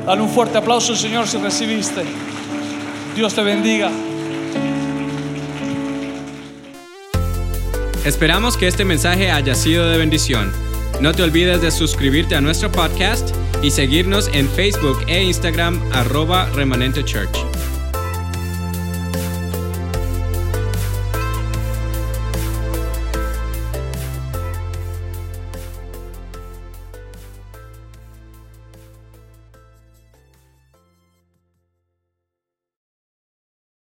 [0.04, 2.02] Dale un fuerte aplauso, Señor, si recibiste.
[3.14, 3.90] Dios te bendiga.
[8.06, 10.50] Esperamos que este mensaje haya sido de bendición.
[11.00, 16.48] No te olvides de suscribirte a nuestro podcast y seguirnos en Facebook e Instagram arroba
[16.54, 17.36] remanente church.